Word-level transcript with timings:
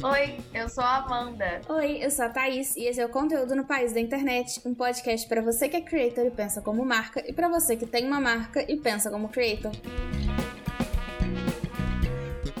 Oi, 0.00 0.38
eu 0.54 0.68
sou 0.68 0.84
a 0.84 0.98
Amanda. 0.98 1.60
Oi, 1.68 1.98
eu 2.00 2.08
sou 2.08 2.24
a 2.24 2.28
Thaís 2.28 2.76
e 2.76 2.84
esse 2.84 3.00
é 3.00 3.04
o 3.04 3.08
Conteúdo 3.08 3.56
no 3.56 3.66
País 3.66 3.92
da 3.92 3.98
Internet, 3.98 4.60
um 4.64 4.72
podcast 4.72 5.28
para 5.28 5.42
você 5.42 5.68
que 5.68 5.76
é 5.76 5.80
creator 5.80 6.24
e 6.24 6.30
pensa 6.30 6.62
como 6.62 6.84
marca 6.84 7.20
e 7.28 7.32
para 7.32 7.48
você 7.48 7.76
que 7.76 7.84
tem 7.84 8.06
uma 8.06 8.20
marca 8.20 8.64
e 8.70 8.76
pensa 8.78 9.10
como 9.10 9.28
creator. 9.28 9.72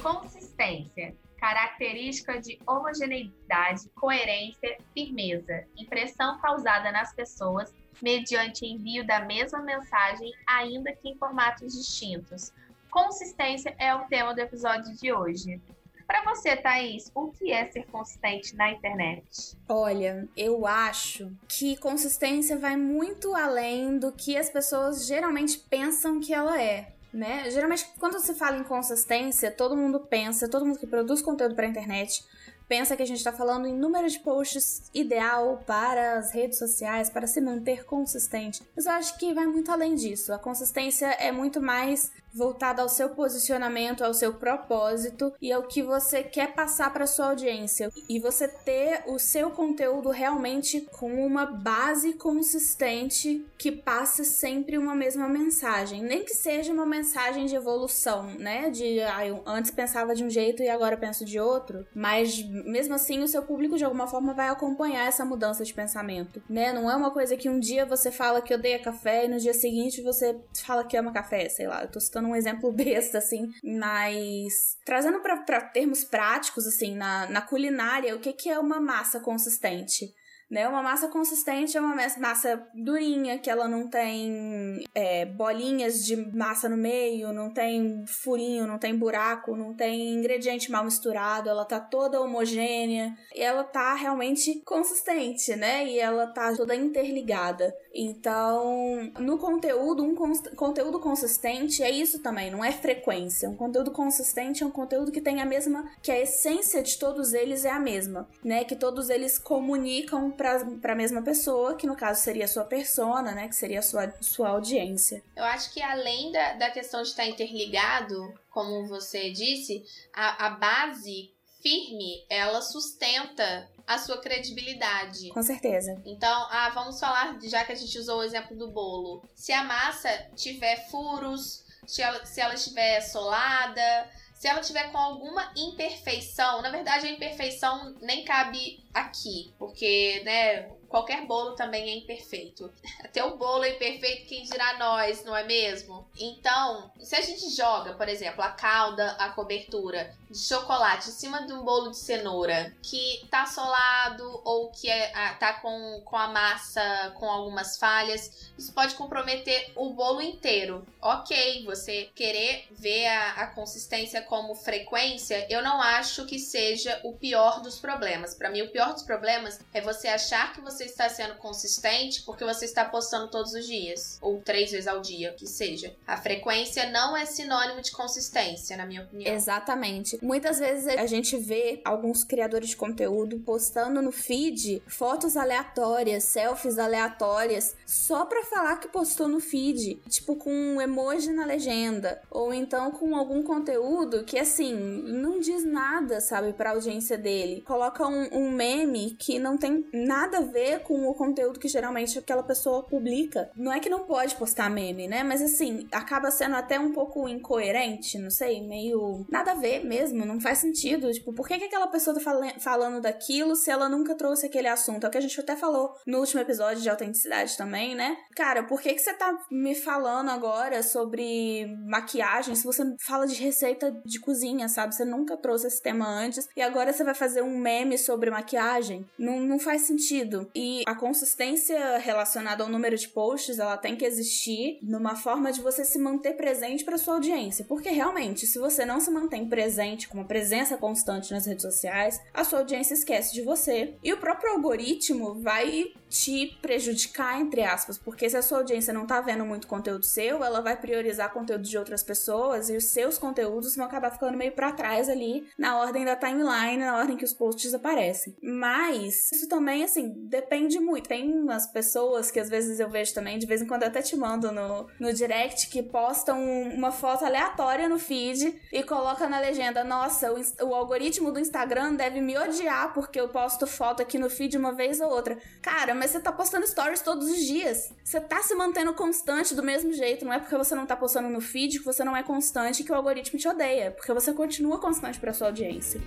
Consistência. 0.02 1.14
Característica 1.38 2.40
de 2.40 2.58
homogeneidade, 2.66 3.88
coerência, 3.94 4.76
firmeza. 4.92 5.64
Impressão 5.76 6.40
causada 6.40 6.90
nas 6.90 7.14
pessoas 7.14 7.72
mediante 8.02 8.66
envio 8.66 9.06
da 9.06 9.20
mesma 9.20 9.60
mensagem, 9.62 10.32
ainda 10.44 10.92
que 10.92 11.10
em 11.10 11.16
formatos 11.16 11.72
distintos. 11.72 12.52
Consistência 12.90 13.76
é 13.78 13.94
o 13.94 14.06
tema 14.06 14.34
do 14.34 14.40
episódio 14.40 14.92
de 14.96 15.12
hoje. 15.12 15.60
Para 16.08 16.24
você, 16.24 16.56
Thaís, 16.56 17.12
o 17.14 17.28
que 17.28 17.52
é 17.52 17.70
ser 17.70 17.84
consistente 17.88 18.56
na 18.56 18.72
internet? 18.72 19.54
Olha, 19.68 20.26
eu 20.34 20.66
acho 20.66 21.30
que 21.46 21.76
consistência 21.76 22.56
vai 22.56 22.78
muito 22.78 23.34
além 23.34 23.98
do 23.98 24.10
que 24.10 24.34
as 24.34 24.48
pessoas 24.48 25.06
geralmente 25.06 25.58
pensam 25.58 26.18
que 26.18 26.32
ela 26.32 26.60
é. 26.60 26.94
Né? 27.12 27.50
Geralmente, 27.50 27.86
quando 27.98 28.18
se 28.20 28.32
fala 28.34 28.56
em 28.56 28.64
consistência, 28.64 29.50
todo 29.50 29.76
mundo 29.76 30.00
pensa, 30.00 30.48
todo 30.48 30.64
mundo 30.64 30.78
que 30.78 30.86
produz 30.86 31.20
conteúdo 31.20 31.54
para 31.54 31.66
internet 31.66 32.24
pensa 32.68 32.96
que 32.96 33.02
a 33.02 33.06
gente 33.06 33.18
está 33.18 33.32
falando 33.32 33.66
em 33.66 33.74
número 33.74 34.08
de 34.08 34.18
posts 34.20 34.90
ideal 34.94 35.62
para 35.66 36.18
as 36.18 36.32
redes 36.32 36.58
sociais, 36.58 37.08
para 37.08 37.26
se 37.26 37.40
manter 37.40 37.84
consistente. 37.84 38.62
Mas 38.76 38.84
eu 38.84 38.92
acho 38.92 39.18
que 39.18 39.32
vai 39.32 39.46
muito 39.46 39.72
além 39.72 39.94
disso. 39.94 40.32
A 40.32 40.38
consistência 40.38 41.06
é 41.06 41.32
muito 41.32 41.62
mais 41.62 42.12
voltada 42.38 42.80
ao 42.80 42.88
seu 42.88 43.10
posicionamento, 43.10 44.04
ao 44.04 44.14
seu 44.14 44.32
propósito 44.34 45.32
e 45.42 45.52
ao 45.52 45.64
que 45.64 45.82
você 45.82 46.22
quer 46.22 46.54
passar 46.54 46.92
para 46.92 47.06
sua 47.06 47.30
audiência. 47.30 47.90
E 48.08 48.20
você 48.20 48.46
ter 48.46 49.02
o 49.06 49.18
seu 49.18 49.50
conteúdo 49.50 50.10
realmente 50.10 50.82
com 50.92 51.26
uma 51.26 51.44
base 51.44 52.12
consistente 52.12 53.44
que 53.58 53.72
passe 53.72 54.24
sempre 54.24 54.78
uma 54.78 54.94
mesma 54.94 55.28
mensagem, 55.28 56.00
nem 56.00 56.24
que 56.24 56.34
seja 56.34 56.72
uma 56.72 56.86
mensagem 56.86 57.46
de 57.46 57.56
evolução, 57.56 58.30
né? 58.38 58.70
De 58.70 59.00
ah, 59.00 59.26
eu 59.26 59.42
antes 59.44 59.72
pensava 59.72 60.14
de 60.14 60.22
um 60.24 60.30
jeito 60.30 60.62
e 60.62 60.68
agora 60.68 60.96
penso 60.96 61.24
de 61.24 61.40
outro, 61.40 61.84
mas 61.92 62.40
mesmo 62.64 62.94
assim 62.94 63.20
o 63.20 63.28
seu 63.28 63.42
público 63.42 63.76
de 63.76 63.84
alguma 63.84 64.06
forma 64.06 64.32
vai 64.32 64.48
acompanhar 64.48 65.08
essa 65.08 65.24
mudança 65.24 65.64
de 65.64 65.74
pensamento, 65.74 66.40
né? 66.48 66.72
Não 66.72 66.88
é 66.88 66.94
uma 66.94 67.10
coisa 67.10 67.36
que 67.36 67.48
um 67.48 67.58
dia 67.58 67.84
você 67.84 68.12
fala 68.12 68.40
que 68.40 68.54
odeia 68.54 68.78
café 68.78 69.24
e 69.24 69.28
no 69.28 69.38
dia 69.38 69.54
seguinte 69.54 70.00
você 70.02 70.38
fala 70.64 70.84
que 70.84 70.96
ama 70.96 71.10
café, 71.10 71.48
sei 71.48 71.66
lá. 71.66 71.82
Eu 71.82 71.88
tô 71.88 71.98
citando 71.98 72.27
um 72.28 72.36
exemplo 72.36 72.70
besta 72.72 73.18
assim, 73.18 73.50
mas 73.62 74.76
trazendo 74.84 75.20
para 75.20 75.60
termos 75.60 76.04
práticos 76.04 76.66
assim, 76.66 76.94
na, 76.94 77.28
na 77.28 77.42
culinária, 77.42 78.14
o 78.14 78.20
que 78.20 78.32
que 78.32 78.48
é 78.48 78.58
uma 78.58 78.80
massa 78.80 79.20
consistente? 79.20 80.12
Né? 80.50 80.66
Uma 80.66 80.82
massa 80.82 81.08
consistente 81.08 81.76
é 81.76 81.80
uma 81.80 81.94
massa 82.18 82.66
durinha, 82.74 83.38
que 83.38 83.50
ela 83.50 83.68
não 83.68 83.88
tem 83.88 84.82
é, 84.94 85.26
bolinhas 85.26 86.04
de 86.04 86.16
massa 86.34 86.68
no 86.68 86.76
meio, 86.76 87.32
não 87.32 87.52
tem 87.52 88.04
furinho, 88.06 88.66
não 88.66 88.78
tem 88.78 88.96
buraco, 88.96 89.54
não 89.54 89.74
tem 89.74 90.14
ingrediente 90.14 90.70
mal 90.70 90.84
misturado, 90.84 91.48
ela 91.48 91.64
tá 91.64 91.78
toda 91.78 92.20
homogênea 92.20 93.14
e 93.34 93.42
ela 93.42 93.62
tá 93.62 93.94
realmente 93.94 94.62
consistente, 94.64 95.54
né? 95.54 95.86
E 95.86 95.98
ela 95.98 96.26
tá 96.28 96.54
toda 96.56 96.74
interligada. 96.74 97.74
Então, 97.94 99.10
no 99.18 99.38
conteúdo, 99.38 100.02
um 100.02 100.14
conteúdo 100.56 100.98
consistente 101.00 101.82
é 101.82 101.90
isso 101.90 102.22
também, 102.22 102.50
não 102.50 102.64
é 102.64 102.72
frequência. 102.72 103.50
Um 103.50 103.56
conteúdo 103.56 103.90
consistente 103.90 104.62
é 104.62 104.66
um 104.66 104.70
conteúdo 104.70 105.12
que 105.12 105.20
tem 105.20 105.42
a 105.42 105.46
mesma, 105.46 105.84
que 106.02 106.10
a 106.10 106.18
essência 106.18 106.82
de 106.82 106.98
todos 106.98 107.34
eles 107.34 107.64
é 107.64 107.70
a 107.70 107.78
mesma, 107.78 108.28
né? 108.42 108.64
Que 108.64 108.76
todos 108.76 109.10
eles 109.10 109.38
comunicam 109.38 110.30
para 110.38 110.92
a 110.92 110.96
mesma 110.96 111.20
pessoa, 111.20 111.76
que 111.76 111.86
no 111.86 111.94
caso 111.94 112.22
seria 112.22 112.46
a 112.46 112.48
sua 112.48 112.64
persona, 112.64 113.32
né? 113.32 113.48
Que 113.48 113.56
seria 113.56 113.80
a 113.80 113.82
sua, 113.82 114.14
sua 114.22 114.48
audiência. 114.48 115.22
Eu 115.36 115.44
acho 115.44 115.74
que 115.74 115.82
além 115.82 116.32
da, 116.32 116.54
da 116.54 116.70
questão 116.70 117.02
de 117.02 117.08
estar 117.08 117.26
interligado, 117.26 118.32
como 118.50 118.86
você 118.86 119.30
disse, 119.30 119.84
a, 120.14 120.46
a 120.46 120.50
base 120.50 121.30
firme, 121.60 122.24
ela 122.30 122.62
sustenta 122.62 123.68
a 123.86 123.98
sua 123.98 124.18
credibilidade. 124.20 125.30
Com 125.30 125.42
certeza. 125.42 126.00
Então, 126.04 126.46
ah, 126.50 126.70
vamos 126.74 127.00
falar, 127.00 127.38
já 127.42 127.64
que 127.64 127.72
a 127.72 127.74
gente 127.74 127.98
usou 127.98 128.20
o 128.20 128.22
exemplo 128.22 128.56
do 128.56 128.70
bolo. 128.70 129.22
Se 129.34 129.52
a 129.52 129.64
massa 129.64 130.10
tiver 130.36 130.88
furos, 130.88 131.64
se 131.86 132.02
ela, 132.02 132.24
se 132.24 132.40
ela 132.40 132.54
estiver 132.54 133.00
solada, 133.00 134.10
se 134.38 134.46
ela 134.46 134.60
tiver 134.60 134.92
com 134.92 134.98
alguma 134.98 135.52
imperfeição, 135.56 136.62
na 136.62 136.70
verdade 136.70 137.08
a 137.08 137.10
imperfeição 137.10 137.96
nem 138.00 138.24
cabe 138.24 138.78
aqui, 138.94 139.52
porque, 139.58 140.22
né, 140.24 140.70
qualquer 140.88 141.26
bolo 141.26 141.54
também 141.54 141.90
é 141.90 141.96
imperfeito. 141.96 142.72
Até 143.04 143.22
o 143.24 143.36
bolo 143.36 143.64
é 143.64 143.70
imperfeito, 143.70 144.26
quem 144.26 144.44
dirá 144.44 144.78
nós, 144.78 145.24
não 145.24 145.36
é 145.36 145.44
mesmo? 145.44 146.06
Então, 146.18 146.90
se 147.00 147.14
a 147.14 147.20
gente 147.20 147.48
joga, 147.50 147.94
por 147.94 148.08
exemplo, 148.08 148.42
a 148.42 148.50
calda, 148.50 149.12
a 149.12 149.30
cobertura 149.30 150.14
de 150.30 150.38
chocolate 150.38 151.08
em 151.08 151.12
cima 151.12 151.46
de 151.46 151.52
um 151.52 151.62
bolo 151.62 151.90
de 151.90 151.96
cenoura 151.96 152.74
que 152.82 153.26
tá 153.30 153.46
solado 153.46 154.40
ou 154.44 154.70
que 154.70 154.90
é, 154.90 155.08
tá 155.34 155.54
com, 155.54 156.02
com 156.04 156.16
a 156.16 156.28
massa 156.28 157.12
com 157.18 157.30
algumas 157.30 157.78
falhas, 157.78 158.50
isso 158.56 158.72
pode 158.72 158.94
comprometer 158.94 159.72
o 159.74 159.90
bolo 159.90 160.20
inteiro. 160.20 160.86
Ok, 161.00 161.64
você 161.64 162.10
querer 162.14 162.66
ver 162.70 163.06
a, 163.06 163.32
a 163.32 163.46
consistência 163.48 164.22
como 164.22 164.54
frequência, 164.54 165.46
eu 165.50 165.62
não 165.62 165.80
acho 165.80 166.26
que 166.26 166.38
seja 166.38 167.00
o 167.04 167.12
pior 167.12 167.60
dos 167.60 167.78
problemas. 167.78 168.34
Para 168.34 168.50
mim, 168.50 168.62
o 168.62 168.70
pior 168.70 168.92
dos 168.92 169.02
problemas 169.02 169.60
é 169.72 169.80
você 169.80 170.08
achar 170.08 170.52
que 170.52 170.60
você 170.60 170.77
está 170.84 171.08
sendo 171.08 171.34
consistente 171.36 172.22
porque 172.22 172.44
você 172.44 172.64
está 172.64 172.84
postando 172.84 173.28
todos 173.28 173.52
os 173.52 173.66
dias, 173.66 174.18
ou 174.20 174.40
três 174.40 174.70
vezes 174.70 174.86
ao 174.86 175.00
dia, 175.00 175.32
que 175.32 175.46
seja. 175.46 175.94
A 176.06 176.16
frequência 176.16 176.90
não 176.90 177.16
é 177.16 177.24
sinônimo 177.24 177.80
de 177.80 177.90
consistência, 177.92 178.76
na 178.76 178.86
minha 178.86 179.02
opinião. 179.02 179.34
Exatamente. 179.34 180.18
Muitas 180.22 180.58
vezes 180.58 180.86
a 180.88 181.06
gente 181.06 181.36
vê 181.36 181.80
alguns 181.84 182.24
criadores 182.24 182.70
de 182.70 182.76
conteúdo 182.76 183.38
postando 183.40 184.02
no 184.02 184.12
feed 184.12 184.82
fotos 184.86 185.36
aleatórias, 185.36 186.24
selfies 186.24 186.78
aleatórias, 186.78 187.74
só 187.86 188.24
pra 188.24 188.44
falar 188.44 188.76
que 188.76 188.88
postou 188.88 189.28
no 189.28 189.40
feed, 189.40 189.96
tipo 190.08 190.36
com 190.36 190.50
um 190.50 190.80
emoji 190.80 191.32
na 191.32 191.44
legenda, 191.44 192.20
ou 192.30 192.52
então 192.52 192.90
com 192.90 193.14
algum 193.14 193.42
conteúdo 193.42 194.24
que 194.24 194.38
assim, 194.38 194.74
não 194.74 195.40
diz 195.40 195.64
nada, 195.64 196.20
sabe, 196.20 196.52
pra 196.52 196.70
audiência 196.70 197.16
dele. 197.16 197.62
Coloca 197.62 198.06
um, 198.06 198.28
um 198.32 198.50
meme 198.50 199.16
que 199.18 199.38
não 199.38 199.56
tem 199.56 199.86
nada 199.92 200.38
a 200.38 200.42
ver 200.68 200.80
com 200.80 201.08
o 201.08 201.14
conteúdo 201.14 201.58
que 201.58 201.68
geralmente 201.68 202.18
aquela 202.18 202.42
pessoa 202.42 202.82
publica. 202.82 203.50
Não 203.56 203.72
é 203.72 203.80
que 203.80 203.88
não 203.88 204.00
pode 204.00 204.34
postar 204.36 204.70
meme, 204.70 205.08
né? 205.08 205.22
Mas 205.22 205.40
assim, 205.40 205.88
acaba 205.90 206.30
sendo 206.30 206.56
até 206.56 206.78
um 206.78 206.92
pouco 206.92 207.28
incoerente, 207.28 208.18
não 208.18 208.30
sei, 208.30 208.60
meio 208.60 209.26
nada 209.30 209.52
a 209.52 209.54
ver 209.54 209.84
mesmo, 209.84 210.24
não 210.24 210.40
faz 210.40 210.58
sentido. 210.58 211.12
Tipo, 211.12 211.32
por 211.32 211.48
que, 211.48 211.58
que 211.58 211.64
aquela 211.64 211.86
pessoa 211.86 212.14
tá 212.14 212.20
fal 212.20 212.38
falando 212.58 213.00
daquilo 213.00 213.56
se 213.56 213.70
ela 213.70 213.88
nunca 213.88 214.14
trouxe 214.14 214.46
aquele 214.46 214.68
assunto? 214.68 215.04
É 215.04 215.08
o 215.08 215.10
que 215.10 215.18
a 215.18 215.22
gente 215.22 215.40
até 215.40 215.56
falou 215.56 215.94
no 216.06 216.18
último 216.18 216.40
episódio 216.40 216.82
de 216.82 216.90
autenticidade 216.90 217.56
também, 217.56 217.94
né? 217.94 218.16
Cara, 218.36 218.62
por 218.62 218.80
que, 218.80 218.94
que 218.94 219.00
você 219.00 219.12
tá 219.14 219.36
me 219.50 219.74
falando 219.74 220.30
agora 220.30 220.82
sobre 220.82 221.66
maquiagem 221.86 222.54
se 222.54 222.64
você 222.64 222.84
fala 223.00 223.26
de 223.26 223.34
receita 223.42 223.90
de 224.04 224.20
cozinha, 224.20 224.68
sabe? 224.68 224.94
Você 224.94 225.04
nunca 225.04 225.36
trouxe 225.36 225.66
esse 225.66 225.82
tema 225.82 226.06
antes 226.06 226.48
e 226.56 226.62
agora 226.62 226.92
você 226.92 227.02
vai 227.02 227.14
fazer 227.14 227.42
um 227.42 227.58
meme 227.58 227.96
sobre 227.96 228.30
maquiagem? 228.30 229.08
Não, 229.18 229.40
não 229.40 229.58
faz 229.58 229.82
sentido. 229.82 230.48
E 230.60 230.82
a 230.86 230.94
consistência 230.96 231.98
relacionada 231.98 232.64
ao 232.64 232.68
número 232.68 232.96
de 232.96 233.06
posts, 233.06 233.60
ela 233.60 233.76
tem 233.76 233.94
que 233.94 234.04
existir 234.04 234.80
numa 234.82 235.14
forma 235.14 235.52
de 235.52 235.60
você 235.60 235.84
se 235.84 236.00
manter 236.00 236.34
presente 236.34 236.84
para 236.84 236.98
sua 236.98 237.14
audiência. 237.14 237.64
Porque 237.64 237.90
realmente, 237.90 238.44
se 238.44 238.58
você 238.58 238.84
não 238.84 238.98
se 238.98 239.08
mantém 239.08 239.48
presente, 239.48 240.08
com 240.08 240.18
uma 240.18 240.26
presença 240.26 240.76
constante 240.76 241.30
nas 241.30 241.46
redes 241.46 241.62
sociais, 241.62 242.20
a 242.34 242.42
sua 242.42 242.58
audiência 242.58 242.94
esquece 242.94 243.32
de 243.34 243.42
você. 243.42 243.94
E 244.02 244.12
o 244.12 244.18
próprio 244.18 244.50
algoritmo 244.50 245.40
vai 245.40 245.92
te 246.08 246.58
prejudicar, 246.62 247.40
entre 247.40 247.62
aspas, 247.62 247.98
porque 247.98 248.28
se 248.28 248.36
a 248.36 248.42
sua 248.42 248.58
audiência 248.58 248.92
não 248.92 249.06
tá 249.06 249.20
vendo 249.20 249.44
muito 249.44 249.66
conteúdo 249.66 250.04
seu, 250.04 250.42
ela 250.42 250.60
vai 250.60 250.76
priorizar 250.76 251.32
conteúdo 251.32 251.62
de 251.62 251.76
outras 251.76 252.02
pessoas 252.02 252.70
e 252.70 252.76
os 252.76 252.86
seus 252.86 253.18
conteúdos 253.18 253.76
vão 253.76 253.86
acabar 253.86 254.10
ficando 254.10 254.36
meio 254.36 254.52
para 254.52 254.72
trás 254.72 255.08
ali 255.08 255.46
na 255.58 255.78
ordem 255.78 256.04
da 256.04 256.16
timeline, 256.16 256.78
na 256.78 256.96
ordem 256.96 257.16
que 257.16 257.24
os 257.24 257.32
posts 257.32 257.74
aparecem. 257.74 258.34
Mas 258.42 259.30
isso 259.32 259.48
também, 259.48 259.84
assim, 259.84 260.12
depende 260.16 260.78
muito. 260.80 261.08
Tem 261.08 261.32
umas 261.32 261.66
pessoas 261.66 262.30
que 262.30 262.40
às 262.40 262.48
vezes 262.48 262.80
eu 262.80 262.88
vejo 262.88 263.14
também, 263.14 263.38
de 263.38 263.46
vez 263.46 263.60
em 263.60 263.66
quando 263.66 263.82
eu 263.82 263.88
até 263.88 264.00
te 264.00 264.16
mando 264.16 264.50
no, 264.50 264.88
no 264.98 265.12
direct, 265.12 265.68
que 265.68 265.82
postam 265.82 266.42
uma 266.72 266.90
foto 266.90 267.24
aleatória 267.24 267.88
no 267.88 267.98
feed 267.98 268.60
e 268.72 268.82
coloca 268.82 269.28
na 269.28 269.38
legenda: 269.38 269.84
Nossa, 269.84 270.32
o, 270.32 270.66
o 270.66 270.74
algoritmo 270.74 271.30
do 271.30 271.40
Instagram 271.40 271.94
deve 271.94 272.20
me 272.20 272.36
odiar 272.38 272.92
porque 272.94 273.20
eu 273.20 273.28
posto 273.28 273.66
foto 273.66 274.02
aqui 274.02 274.18
no 274.18 274.30
feed 274.30 274.56
uma 274.56 274.72
vez 274.72 275.00
ou 275.00 275.10
outra. 275.10 275.38
Cara, 275.60 275.94
mas 275.98 276.12
você 276.12 276.20
tá 276.20 276.32
postando 276.32 276.66
stories 276.66 277.02
todos 277.02 277.28
os 277.28 277.38
dias. 277.38 277.92
Você 278.04 278.20
tá 278.20 278.42
se 278.42 278.54
mantendo 278.54 278.94
constante 278.94 279.54
do 279.54 279.62
mesmo 279.62 279.92
jeito. 279.92 280.24
Não 280.24 280.32
é 280.32 280.38
porque 280.38 280.56
você 280.56 280.74
não 280.74 280.86
tá 280.86 280.96
postando 280.96 281.28
no 281.28 281.40
feed 281.40 281.80
que 281.80 281.84
você 281.84 282.04
não 282.04 282.16
é 282.16 282.22
constante 282.22 282.84
que 282.84 282.92
o 282.92 282.94
algoritmo 282.94 283.38
te 283.38 283.48
odeia. 283.48 283.90
Porque 283.90 284.12
você 284.12 284.32
continua 284.32 284.78
constante 284.78 285.18
pra 285.18 285.32
sua 285.32 285.48
audiência. 285.48 286.00